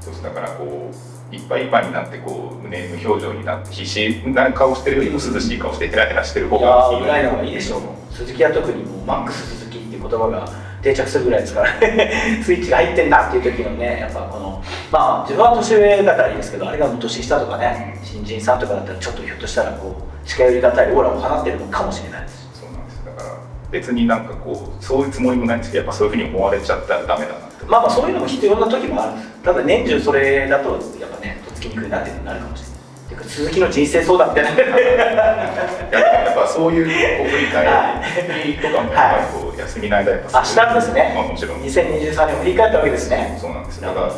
[0.00, 7.80] そうだからこういっぱいいっぱいになってこう胸無表情になって必死な顔してるよりも涼しい顔してヘラヘラしてる方がーぐらいの方がいいでしょう。
[8.12, 10.48] 鈴木は特にもうマックス鈴木っていう言葉が
[10.86, 11.68] 定着するぐらいですから
[12.42, 14.62] スイッチが入ってんだっていう時のねやっぱこの
[14.92, 22.48] まあ自分は年上だからいいですけどあれが年下とかね新人さんとかだったらちょっとひょっとしたらこう近寄りがたいオーラを放ってるのかもしれないです。
[22.54, 23.34] そうなんですだから
[23.70, 29.28] 別になんかこうそういうつもりもないんですけどやっぱそういうふうに思われちゃったらダメだなまあまあそういうのも必要な時もあるんです。
[29.42, 30.70] ただ年中それだと
[31.00, 32.75] やっぱねとっつきにくいなっていうのになるかもしれない
[33.28, 41.60] 鈴木の人生相談みたいなやっぱそういうこう振り返りとかもやっぱりこう休みの間やっぱあしたんですねまあ、もちろん。
[41.62, 43.38] 2023年を振り返ったわけですね。
[43.40, 44.14] そうなんですなだから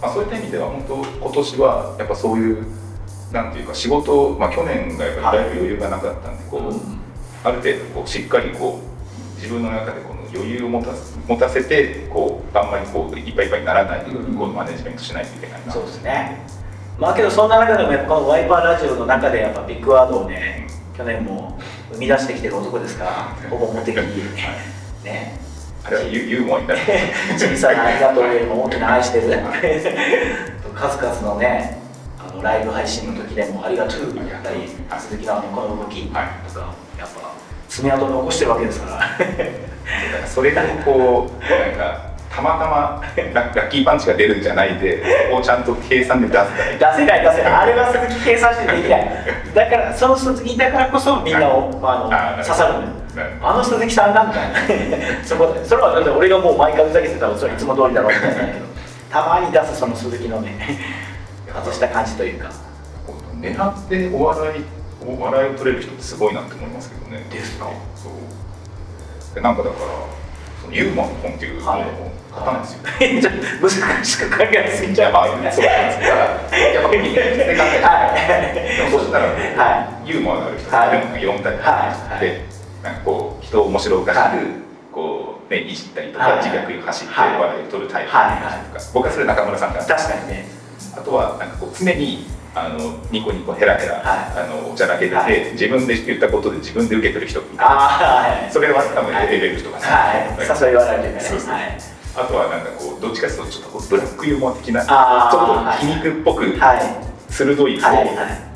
[0.00, 2.66] まあ、そういった意味では本当今年はやっぱそういう
[3.32, 6.72] なんていうか仕事、まあ、去年がやっぱりだいぶ余裕がなかったんでこう、
[7.46, 15.72] ある程度こうしっかりこう自分の中でこの余裕を持たせ持たせてこうあんまりこういっぱいいっぱいにならないようにこうマネジメントしないといけないな。
[15.72, 16.59] そうですね
[17.00, 21.58] まあけどそんな中でもやっぱこのワイパーラジオの中でやっぱビッグワードをね去年も
[21.92, 23.10] 生み出してきてる男ですから
[23.48, 24.24] ほぼ表的に
[25.02, 25.40] ね。
[25.82, 26.80] あれはユユーモアになる。
[27.38, 29.34] 小さなありがとうよりも大きな愛してる。
[30.74, 31.78] 数々のね
[32.18, 36.28] あのライブ配信の時でもありがとうやったり鈴木のあのこの動きとかはい
[36.98, 37.32] やっぱ
[37.66, 38.98] 爪痕を残してるわけですから。
[38.98, 39.08] だか
[40.20, 43.02] らそれがこうなんかたまたま
[43.34, 46.38] ララッキーパンチが出るんじゃないで そこをちゃんと計算で出す。
[46.78, 47.52] から出せない出せない。
[47.52, 49.10] あれは鈴木計算してできない。
[49.54, 55.64] だからその鈴木だからこそみんなを、まあ、ああの刺さるのあの鈴木さんなんみたいなそこで。
[55.64, 58.36] それはだって俺がもう毎回ふざけてたらそれいつも通りだろうみたいな
[59.10, 59.28] た。
[59.28, 60.56] まに出すその鈴木のね
[61.52, 62.48] 外した感じというか。
[63.40, 64.64] 狙ってお笑い
[65.04, 67.24] お笑いを取れる人ってすごいなって思いますけどね。
[67.30, 67.64] ですか？
[67.96, 69.34] そう。
[69.34, 69.76] でなんかだか
[70.68, 71.82] らユーモアの本っていうものを
[72.30, 72.62] 書かない。
[72.62, 72.80] ですよ、
[73.22, 77.92] ちょっと難しく考えすぎちゃうまあそうなんですけどやっぱみんなで考えて、は
[78.50, 78.54] い。
[78.76, 80.08] でもそしたら、はい。
[80.08, 80.88] ユーモアがある人はい。
[80.88, 81.00] ってい。
[81.02, 81.24] うのがい。
[81.24, 82.20] ろんなタイプはい。
[82.20, 82.44] で、
[82.82, 84.36] なんかこう人を面白おかしく、はい。
[84.92, 85.74] こうねい。
[85.74, 87.66] じったりとか、自虐に走って笑い。
[87.66, 88.30] を取るタイプとか、
[88.94, 90.46] 僕はそれ中村さんから確かにね
[90.96, 94.04] あとはなんかこう常にあのニコニコヘラヘラ、はい。
[94.42, 95.52] あのおちゃらけてて、はい。
[95.52, 97.58] 自分で言ったことで自分で受け取る人みたい。
[97.58, 97.78] なあ
[98.42, 98.50] はい。
[98.52, 99.28] それは多分はい。
[99.28, 100.68] レベル人がはい。
[100.68, 100.74] 誘い。
[100.76, 101.02] 笑い。
[101.02, 101.10] とい。
[101.10, 101.78] うかねそうそうはい。
[102.16, 107.32] あとはなんかこうどっちかというとちょっとこうブラックユーモア的なちょっと皮肉っぽくはい。
[107.32, 107.86] 鋭いこ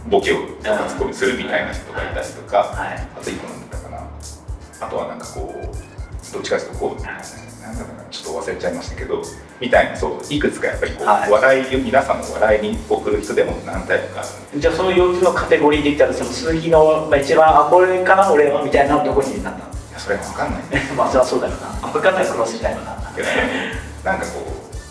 [0.06, 3.08] う、ボケをツッコミするみたいな人がいたりとか、はい。
[3.16, 4.02] あと一個なんだったかな。
[4.80, 9.22] あとはなんかこうどっちかというとこうなんだったかなちょっと忘れちゃいましたけど
[9.60, 11.30] みたいなそういくつかやっぱりこう、はい。
[11.30, 14.24] 笑い皆さんの笑いに送る人でも何タイプか
[14.56, 19.70] じゃあその4つのカテゴリーで言ったらその鈴木の、まあ、一番あこれかな俺はみたいなどこになったの？
[19.70, 20.62] いやそれは分かんない。
[20.98, 21.88] まあそれはそうだよな。
[21.88, 23.28] 分かんないクロスしないわなけど
[24.04, 24.40] なんかこ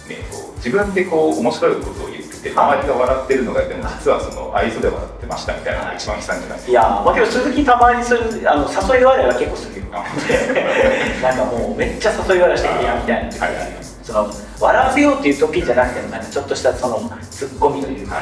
[0.05, 9.85] うねこう自分でこう面白いことを言ってて周りが笑ってるのがでも実はその愛想で笑ってましたみたいなのが一番悲惨じゃないですかいやまあけど鈴木たまにするあの誘い笑いは結構するよ。
[9.93, 10.03] あ
[11.21, 14.29] なんかもうめっちゃ誘い笑いしてきてやみたいな時があるはいその
[14.59, 18.21] 笑わせようっていう時じゃなくてもなんかちょっとしたそのツッコミというか、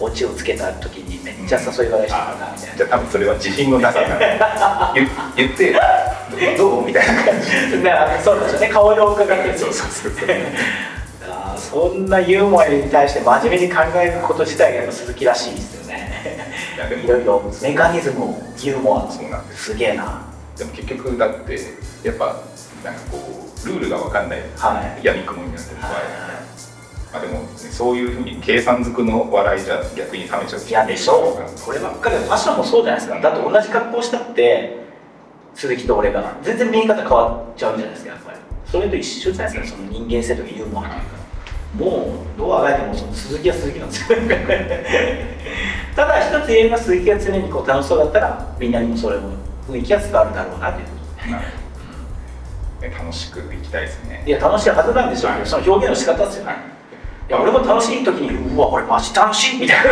[0.00, 5.78] オチをつけた時にめっちゃ誘い笑いしてくるなみたいじゃあ多分それは自信のなさが言 言って
[6.56, 7.82] どうみたいな感じ。
[7.82, 8.68] か らそうですよね。
[8.68, 9.88] 顔色を伺ってそうそう。
[9.90, 10.12] そう
[11.58, 16.08] そんなユーモアに対して真面目に考えること自体がやっぱ鈴木らしいですよね。
[17.04, 19.10] いろいろメカニズムをユーモア
[19.54, 20.22] すげえな。
[20.56, 21.58] でも結局だって
[22.02, 22.36] やっぱ
[22.84, 23.18] なんかこ
[23.64, 25.04] うルールが分かんないはい。
[25.04, 26.02] 闇雲になってる場合、はい
[27.12, 30.60] まあ、でも、ね、そういうふうに計算づくの笑いじゃ逆に冷めちゃう。
[30.60, 31.38] いやでしょ。
[31.64, 33.20] こればっかりはファッションもそうじゃないですか。
[33.20, 34.76] だって同じ格好したって
[35.54, 36.36] 鈴木と俺が。
[36.42, 38.38] 全然見え方変わっちゃうじゃないですかやっぱり。
[38.66, 39.78] それと一緒じゃないですか。
[39.78, 41.18] その人間性とかユーモアというか
[41.76, 44.18] もうどうあがいてもその鈴木は鈴木なんですよ。
[45.96, 49.30] ただ一つ言えるのは鈴木が常にこう楽しそうだったらみんなにもそれも
[49.68, 50.86] 雰囲気が伝わるだろうなという
[52.86, 54.22] 楽しくいきたいですね。
[54.26, 56.52] いや楽しいはずなんでしょうけどその表現の仕方ですよね。
[56.52, 56.58] はい。
[57.28, 59.86] いや俺も楽しい時にうわこれマジ楽しいみたい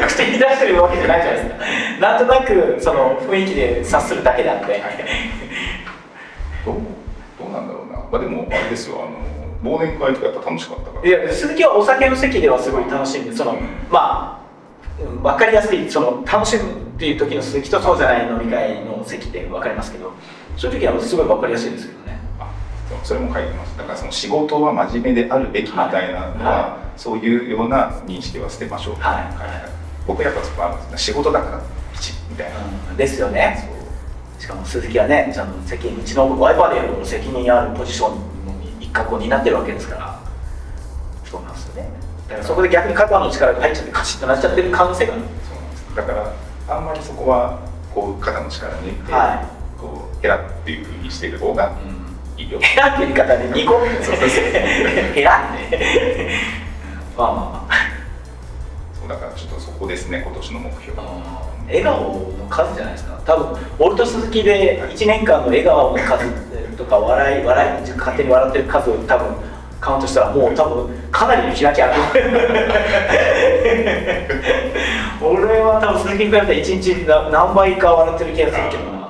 [0.00, 0.06] な。
[0.08, 2.00] 口に出してるわけじゃないじゃないですか。
[2.00, 4.82] なんとなくその雰囲気で察するだけであって。
[6.64, 6.76] どう
[7.38, 11.06] どうなんだろうな、まあ、でもあれですよあの忘年会とかやっぱ楽しかったから。
[11.06, 13.56] いや鈴木はお酒の席ではすごい楽しんでその
[13.90, 14.40] ま
[15.00, 20.12] あうん分かりやすいその楽しむっていう時の鈴木とそうじゃない飲み会の席って分かりますけど
[20.56, 21.99] そういう時はすごい分かりやすいですけどねあ
[22.90, 23.78] そうそれも書いてます。
[23.78, 29.32] だからその仕事は真面目であるべきみたいなのは、はそういうような認識は捨てましょうはい。
[29.38, 29.72] 書い
[30.06, 30.98] 僕やっぱそこあるんですね。
[30.98, 31.62] 仕事だから
[31.92, 32.56] ピチッみたいな、
[32.90, 32.96] うん。
[32.96, 33.68] ですよね。
[34.38, 38.20] しかも鈴木はねちゃんと責任うちのワイパーで責任あるポジションの
[38.80, 40.20] 一角を担ってるわけですから。
[41.24, 41.90] そうなんですよね。
[42.28, 45.22] だからそこで逆に肩の力が入っちゃってカチッとなっちゃってる可能性がある。
[45.22, 47.60] そうなんですだからあんまりそこは
[47.94, 49.44] こう肩の力抜いて、は
[49.78, 51.76] こうヘラっていうふうにしてる方が
[52.40, 54.42] いいよ、ヘラって言い方で2個そうそうそう
[55.14, 55.40] ヘラ
[57.16, 57.74] まあまあまあ
[58.98, 61.02] そうだからちょっとそこですね今年の目標
[61.66, 62.00] 笑顔
[62.38, 66.24] の数じゃないですか多分俺と鈴木で1年間の笑顔の数
[66.76, 69.36] とか笑い笑い勝手に笑ってる数を多分
[69.80, 71.92] カウントしたらもう多分かなりの開きある
[75.22, 79.00] 俺は多分鈴木に比べたら1日何倍か笑ってる気がするけどな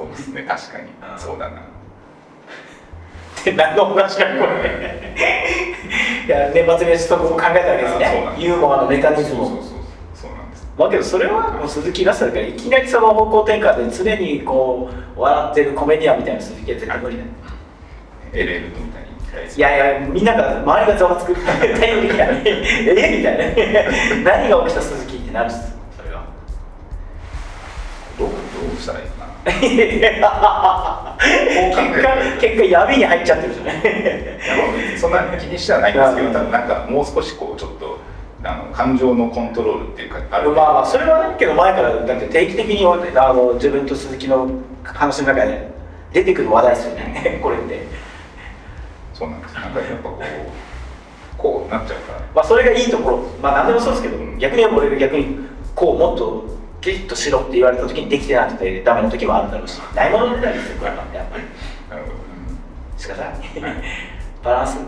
[0.00, 0.44] そうですね。
[0.44, 0.88] 確かに。
[1.18, 1.69] そうだな。
[3.40, 5.10] って何の話かこれ。
[6.26, 8.36] いや年末年始そこも考えたわけですね。
[8.38, 9.46] ユーモアのメカニズムを。
[9.46, 9.72] そうそうそう
[10.14, 10.32] そう。
[10.32, 10.68] なんです。
[10.78, 17.28] まあけどそれはもう鈴木らしさだからいきなりその方向転換で常にこう笑ってるコメディアンみたいな鈴木は絶対無理だよ。
[18.32, 19.10] LL みたいに
[19.56, 21.34] いやいやみんなが周りがざわつく。
[21.34, 23.18] 対応できないえ？
[23.18, 24.38] みたいな。
[24.38, 25.79] 何が起きた鈴木ってなるっす
[28.68, 29.30] どうしたらいいかな。
[29.44, 29.56] 結
[32.02, 33.74] 果結果闇に入っちゃってるじゃない
[34.98, 37.98] そんなに気にしてはないんですけうんど多分なんかもう少しこうちょっと
[38.42, 44.48] あの感情のコントロールっていうかあるまあまあそれはねけど前からだって定期的にあの自分と鈴木の
[44.84, 45.70] 話の中で
[46.12, 47.40] 出てくる話題ですよね。
[47.42, 47.86] これって。
[49.14, 52.20] そうなんですなんかやっぱこうこうなっちゃうから。
[52.34, 53.18] まあそれがいいところ。
[53.42, 55.38] まあ何でもそうですけど逆に俺が逆に
[55.74, 56.44] こうもっと
[56.80, 61.44] キリッとしろって言われた時にできてなくてダメな時もあるだろうしないものねだりするからやっぱり。
[61.90, 62.14] なるほど、
[62.96, 63.30] 仕方ない。
[63.30, 63.84] はい
[64.42, 64.78] バランス。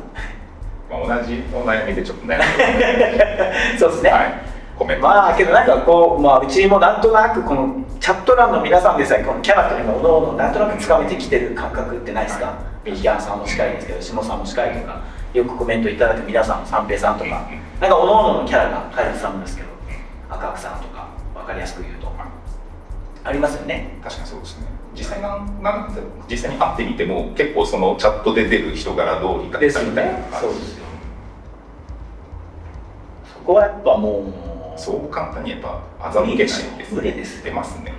[0.91, 4.99] まあ、同じお悩みでちょっと悩んでそうですね、はい。
[5.01, 12.59] まあけどなんかこう、まあ、うちもなんとなくこのチャット欄の皆さんでさえこのキャラというのをおのおのなんとなくつかめてきてる感覚ってないですか？
[12.85, 17.49] ミキヤンさんもしかりですけど下さんもしかりとかよくコメントいただく皆さん三平さんとか。
[17.81, 19.69] なんかおのおののキャラが開発さんですけど
[20.31, 21.09] 赤くさんとか
[21.43, 22.13] 分かりやすく言うと。
[23.25, 23.99] ありますよね。
[24.03, 24.67] 確かにそうですね。
[24.95, 25.97] 実際なんなん
[26.29, 30.85] 実際に会ってみても結構そのチャットで出る人柄通りだったみたいなそうですよ
[33.33, 36.87] そこはやっぱもうそう簡単にやっぱ欺けないですね。
[36.91, 37.43] 無理です。
[37.45, 37.79] 出ます。
[37.83, 37.93] ね、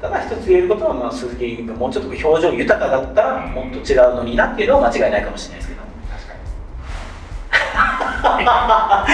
[0.00, 5.82] ただ一つ言えることは、まあ、鈴木がもうちょっと表情豊かだったらもっと違うのになっていうのは間違いないかもしれないですけど。
[6.10, 6.26] 確
[8.24, 8.38] か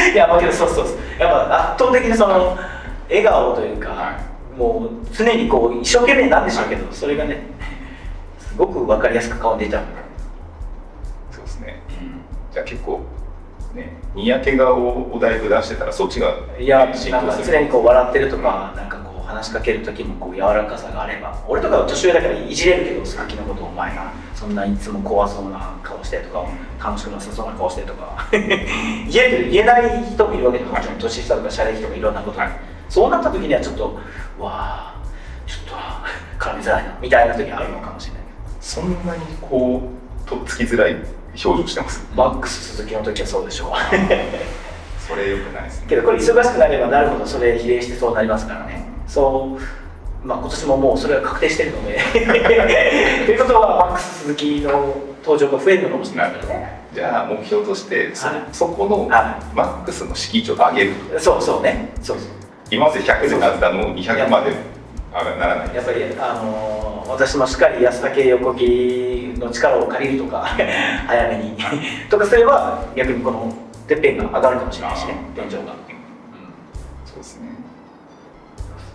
[0.09, 0.13] に。
[0.15, 0.97] いやまあけどそうそうそう。
[1.19, 2.57] やっぱ圧倒的にその
[3.09, 7.43] 笑顔というか、はもう常にこう一生懸命なんでしょうけど、それがね
[8.39, 9.85] すごく分かりやすく顔に出ちゃう。
[11.33, 11.83] そうですね。
[12.53, 13.01] じゃあ結構
[13.75, 16.67] ねにやけ顔をお題で出してたらそっちがい。
[16.67, 26.47] や浸なんか常にこう笑ってるとかなんかこう話しかける時もこう柔らかさがあれば俺とかは年上だからいじれるけど鈴木のことをお前がそんないつも怖そうな顔してとか
[26.79, 28.29] 楽しくなさそうな顔してとか。
[28.31, 33.85] 言え言えない人もいるわけでもちろん年下とかシャレ人とかいろんなこと、はいそうなった時にはちょっと
[34.39, 35.03] わあ
[35.47, 38.23] ちょっと絡みづらいなみたいな時あるのかもしれない。
[38.61, 39.83] そんなにこ
[40.25, 40.95] うとっつきづらい
[41.45, 42.07] 表情してます？
[42.15, 43.71] マックス鈴木の時はそうでしょう。
[45.07, 45.87] それよくないですね。
[45.89, 48.87] けどこれ忙しくなればなるほどそれ比例してそうなりますからね。
[49.07, 49.59] そ
[50.23, 51.99] うまあ今年ももうそれは確定してるので。
[53.27, 56.85] ということはマックス鈴木の登場が増えるのかもしれないですね。
[56.95, 58.37] じゃあ目標としてそ,、はい。
[58.53, 61.93] そこのはマックスの敷地を上げるそうそうね。
[62.01, 62.29] そうそう
[62.75, 64.51] 今まで100でなったのを200まで
[65.13, 65.75] 上がならない。
[65.75, 70.43] やっぱりあのー私もしっかり安武横木の力を借りるとか
[71.07, 71.57] 早めに。
[72.09, 73.53] とかすれば逆にこの
[73.87, 75.75] てっぺんが上がるかもしれないしね天井が、
[77.05, 77.49] そうですね。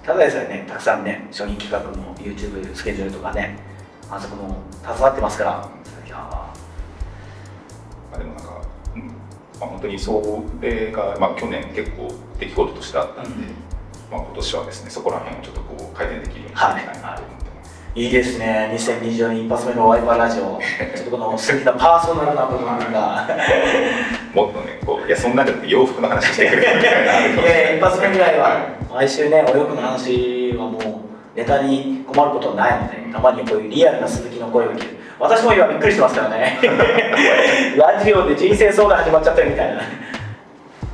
[0.04, 3.60] ただでさえねたくさんね商品企画も YouTube スケジュールとかね
[4.10, 5.50] あそこも携わってますから。
[6.06, 6.52] いやま
[8.16, 8.54] あ、でもなんか、
[8.96, 9.04] うん。
[9.04, 12.08] まあ、本当にそれが、まあ、去年結構
[12.40, 13.69] 出来事としてあったんで、うん
[14.12, 18.72] まあ、今年はですねそこら辺をちょっとこう改善できるようにしていきたいなと思ってます、いいですね。
[18.74, 20.60] 2024年一発目のワイパーラジオ。
[20.96, 23.28] ちょっとこの素敵なパーソナルな部分が。
[24.34, 27.78] もっとねこういやそんなんじゃなくて洋服の話してくれみたいない。
[27.78, 34.98] 一発目ぐらいは毎週ねお洋服の話はもうネタに困ることはないのでたまにこういうリアルな鈴木の声を聞く。
[35.20, 36.58] 私も今びっくりしてますからね。
[37.78, 39.82] ラジオで人生相談始まっちゃったよみたいな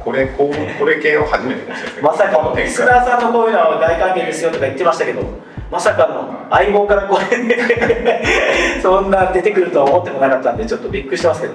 [0.05, 5.23] これこうこれ系は初めてかもしれないですねまさかこの展のリスナーさんのこういうのは大歓迎ですよとか言ってましたけど
[5.71, 7.25] まさかの相棒からこれ
[8.83, 11.53] そんな出てくるとは思ってもなかったんでちょっとびっくりしてますけど。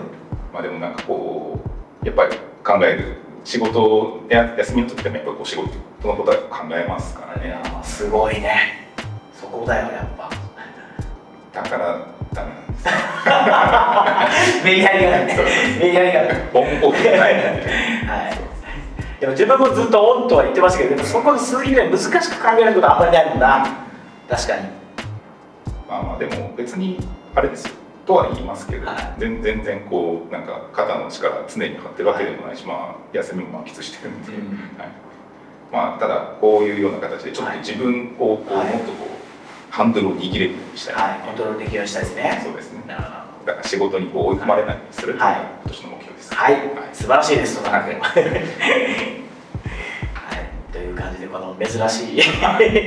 [0.53, 1.61] まあでもなんかこ
[2.03, 5.69] うやっぱり考える仕事や休みの時でもやっぱりこう仕事
[6.09, 7.57] のことは考えますからね。
[7.85, 8.89] すごいね。
[9.33, 10.29] そこだよやっぱ。
[11.63, 11.99] だから
[12.35, 12.85] ダメなんです。
[14.65, 15.11] メリハリが
[15.79, 16.21] メリハリが
[18.13, 18.40] はい
[19.21, 23.67] でも自分もずっとオンとは言ってましたけどそこの数字で難しく考えることはあんまりないもんな。
[24.29, 24.63] 確かに。
[25.87, 26.99] まあまあでも別に
[27.35, 27.75] あれですよ。
[28.07, 29.15] とは言いますけど、はい。
[29.19, 32.57] 全全然こうなんか肩の力常に張ってるわけでもない。
[32.57, 34.39] し、まあ休みも満喫してるんで、うん。
[34.79, 34.89] はい、
[35.71, 38.73] まあただこういうような形でちょっと自分をこう、はい。
[38.73, 42.41] もっとこうハンドルを握れるようにしたい、はいコントロールできるようにしたいですね。
[42.43, 42.83] そうですね。
[42.87, 43.20] なるほど
[43.51, 45.41] だから仕事にこう追い込まれないようにするというのがはい。
[45.65, 46.35] 今年の目標です。
[46.35, 46.57] はい、
[46.93, 47.73] 素晴らしいです、はい。
[47.73, 47.91] はい、
[50.73, 52.23] という感じで、この珍しい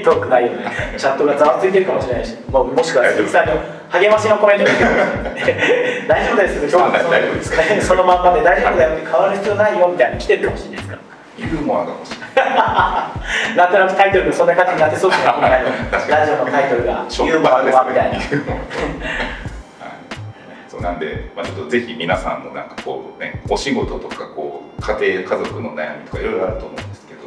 [0.04, 0.64] トーク内容で、
[0.98, 3.54] チャットがざわついてるかもしれないし、もうもしくは鈴木さんの
[3.90, 7.52] 励ましのコメント大丈夫です、今日は大丈夫です。
[7.52, 10.96] かそのまんまで大丈夫だよって変わる必要ないよみたいな来てるかもしれないですか？
[10.96, 11.02] ら。
[11.38, 12.20] ユーモアが欲しい。
[13.58, 15.28] なんとなくタイトルがそんな感じになってそうですね、
[16.10, 18.18] ラジオのタイトルが、ユーモアみたいな。
[20.74, 27.20] そうなんで、まあ、ちょっとぜひ皆さんのなんかこうね、お仕事とかこう家庭家族の悩みとかいろいろあると思うんですけど、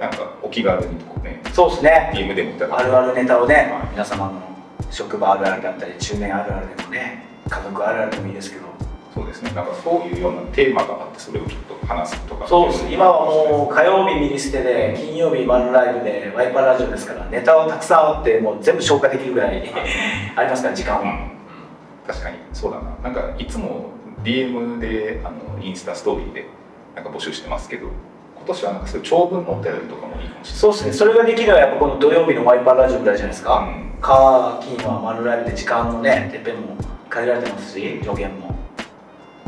[0.00, 2.12] なんかお気軽にこうね、そうですね。
[2.12, 3.88] DM でもいただあるあるネタをね、はい。
[3.92, 4.42] 皆様の
[4.90, 8.64] 職場あるあるだったり中年あるあるでもね家族あるあるでもいいですけど。
[9.14, 9.52] そうですね。
[9.52, 12.48] なんかそういうようなテーマがあってそれをちょっと話すとか。
[12.48, 12.86] そうです。
[12.90, 19.62] 今はもう火曜日ミリステで金曜日マルライブでワイパーラジオですからネタをたくさんあってもう全部消化できるぐらい。
[20.34, 21.33] ありますから時間は、うん、
[22.06, 22.96] 確かにそうだな。
[23.02, 23.90] なんかいつも
[24.22, 26.46] DM であのインスタストーリーで
[26.94, 27.88] なんか募集してますけど、
[28.36, 30.60] 今年はなんかそういう長文のお便りとかもいいかもしれない。
[30.60, 30.92] そうですね。
[30.92, 33.98] それができるのはやっぱこの土曜日のワイパーラジオぐらいじゃないですか、うん。
[34.00, 36.76] 火金はマルライブで時間のねてっぺんも
[37.08, 38.54] 限られてますし上限も。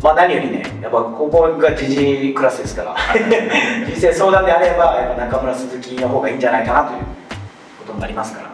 [0.02, 2.96] まあ何よりねやっぱここが時事クラスですから。
[3.86, 7.00] 人生相談であればやっぱ中村鈴木の方がいいんじゃないかなという
[7.80, 8.48] ことになりますから。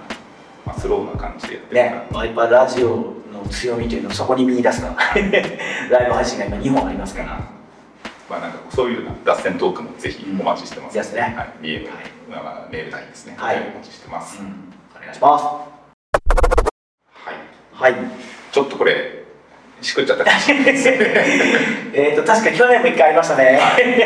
[0.67, 3.05] まあスローな感じでねワイパーラジオの
[3.53, 5.21] 強みというのをそこに見出すから ラ
[6.07, 7.39] イブ配信が今2本ありますから。
[8.31, 10.95] まあなんかそういうような脱線トークもぜひお待ちしてます。
[10.95, 11.21] ですね。
[11.21, 11.87] はい、DM、
[12.31, 13.35] まあメール代ですね。
[13.37, 13.57] はい。
[13.57, 14.39] お待ちしてます。
[14.41, 14.47] うん。
[14.97, 15.45] お願いします。
[15.45, 15.67] は
[17.91, 17.93] い。
[17.95, 18.11] はい。
[18.51, 19.23] ちょっとこれ
[19.83, 20.25] しくっちゃった。
[21.95, 23.61] えーと確か去年も1回ありましたね、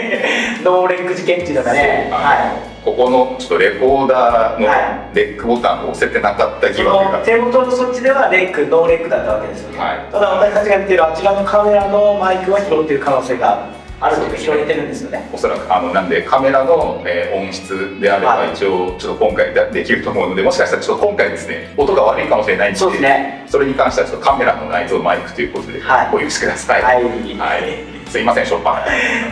[0.65, 2.09] ノーレック事件っていうのがね。
[2.11, 2.35] は
[2.73, 7.19] いここのちょっとレコーダーのはレックボタンを押せてなかった疑そ惑が。
[7.19, 10.13] の手元のそっちではレックノーレックだったわけですよね、はい。
[10.13, 13.67] ただ私たちが見てるあちらのカメラのマイクは拾ってる可能性が
[13.99, 15.29] あるというか拾えてるんですよね。
[15.33, 23.45] おそらくあのなんでカメラの、えー音質であればはい一応ちょっと今回でできると思うのでもしかしたらちょっと今回ですね音が悪いかもしれないんでそうですね。
[23.49, 26.13] それに関してはちょっとカメラの内蔵マイクということではい。
[26.13, 26.83] ご許しください。
[26.83, 27.03] はい。
[27.03, 28.83] はいすいません、ショッパ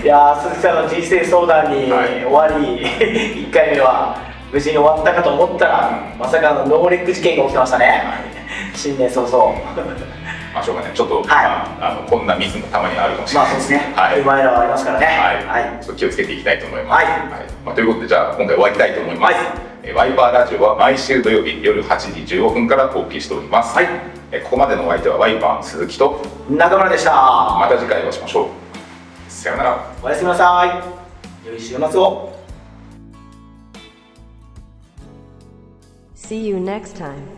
[0.02, 0.04] ン。
[0.04, 2.24] いやー鈴木さんの人生相談にはい。
[2.24, 2.84] 終わり、
[3.48, 4.18] 1回目は
[4.52, 8.04] 無事に終わったかと思ったら、まさかのノーレック事件が起きてましたね、
[8.74, 9.54] 新年早々。
[10.54, 10.92] まあ、しょうがない。
[10.92, 11.24] ちょっと、はい。
[11.26, 14.20] まあ、あのこんなミスもたまにあるかもしれまあないそうですね、はい。
[14.20, 15.06] うまいのはありますからね。
[15.06, 15.84] はい、はい。
[15.84, 17.04] ちょっと気をつけていきたいと思います。
[17.06, 17.14] はい。
[17.64, 19.34] まあ、ということで、じゃあ、今回終わりたいと思います。
[19.34, 19.44] はい。
[19.86, 23.74] えーワイパーラジオは毎週土曜日夜8時15分からお送りしております。
[23.76, 23.88] はい。
[24.32, 27.10] えーここまでのお相手はワイパーの鈴木と、中村でした。
[27.12, 28.63] また次回お会いしましょう。
[29.44, 29.94] さようなら。
[30.02, 30.82] おやすみなさ
[31.44, 32.32] い良い週末を
[36.16, 37.33] See you next time.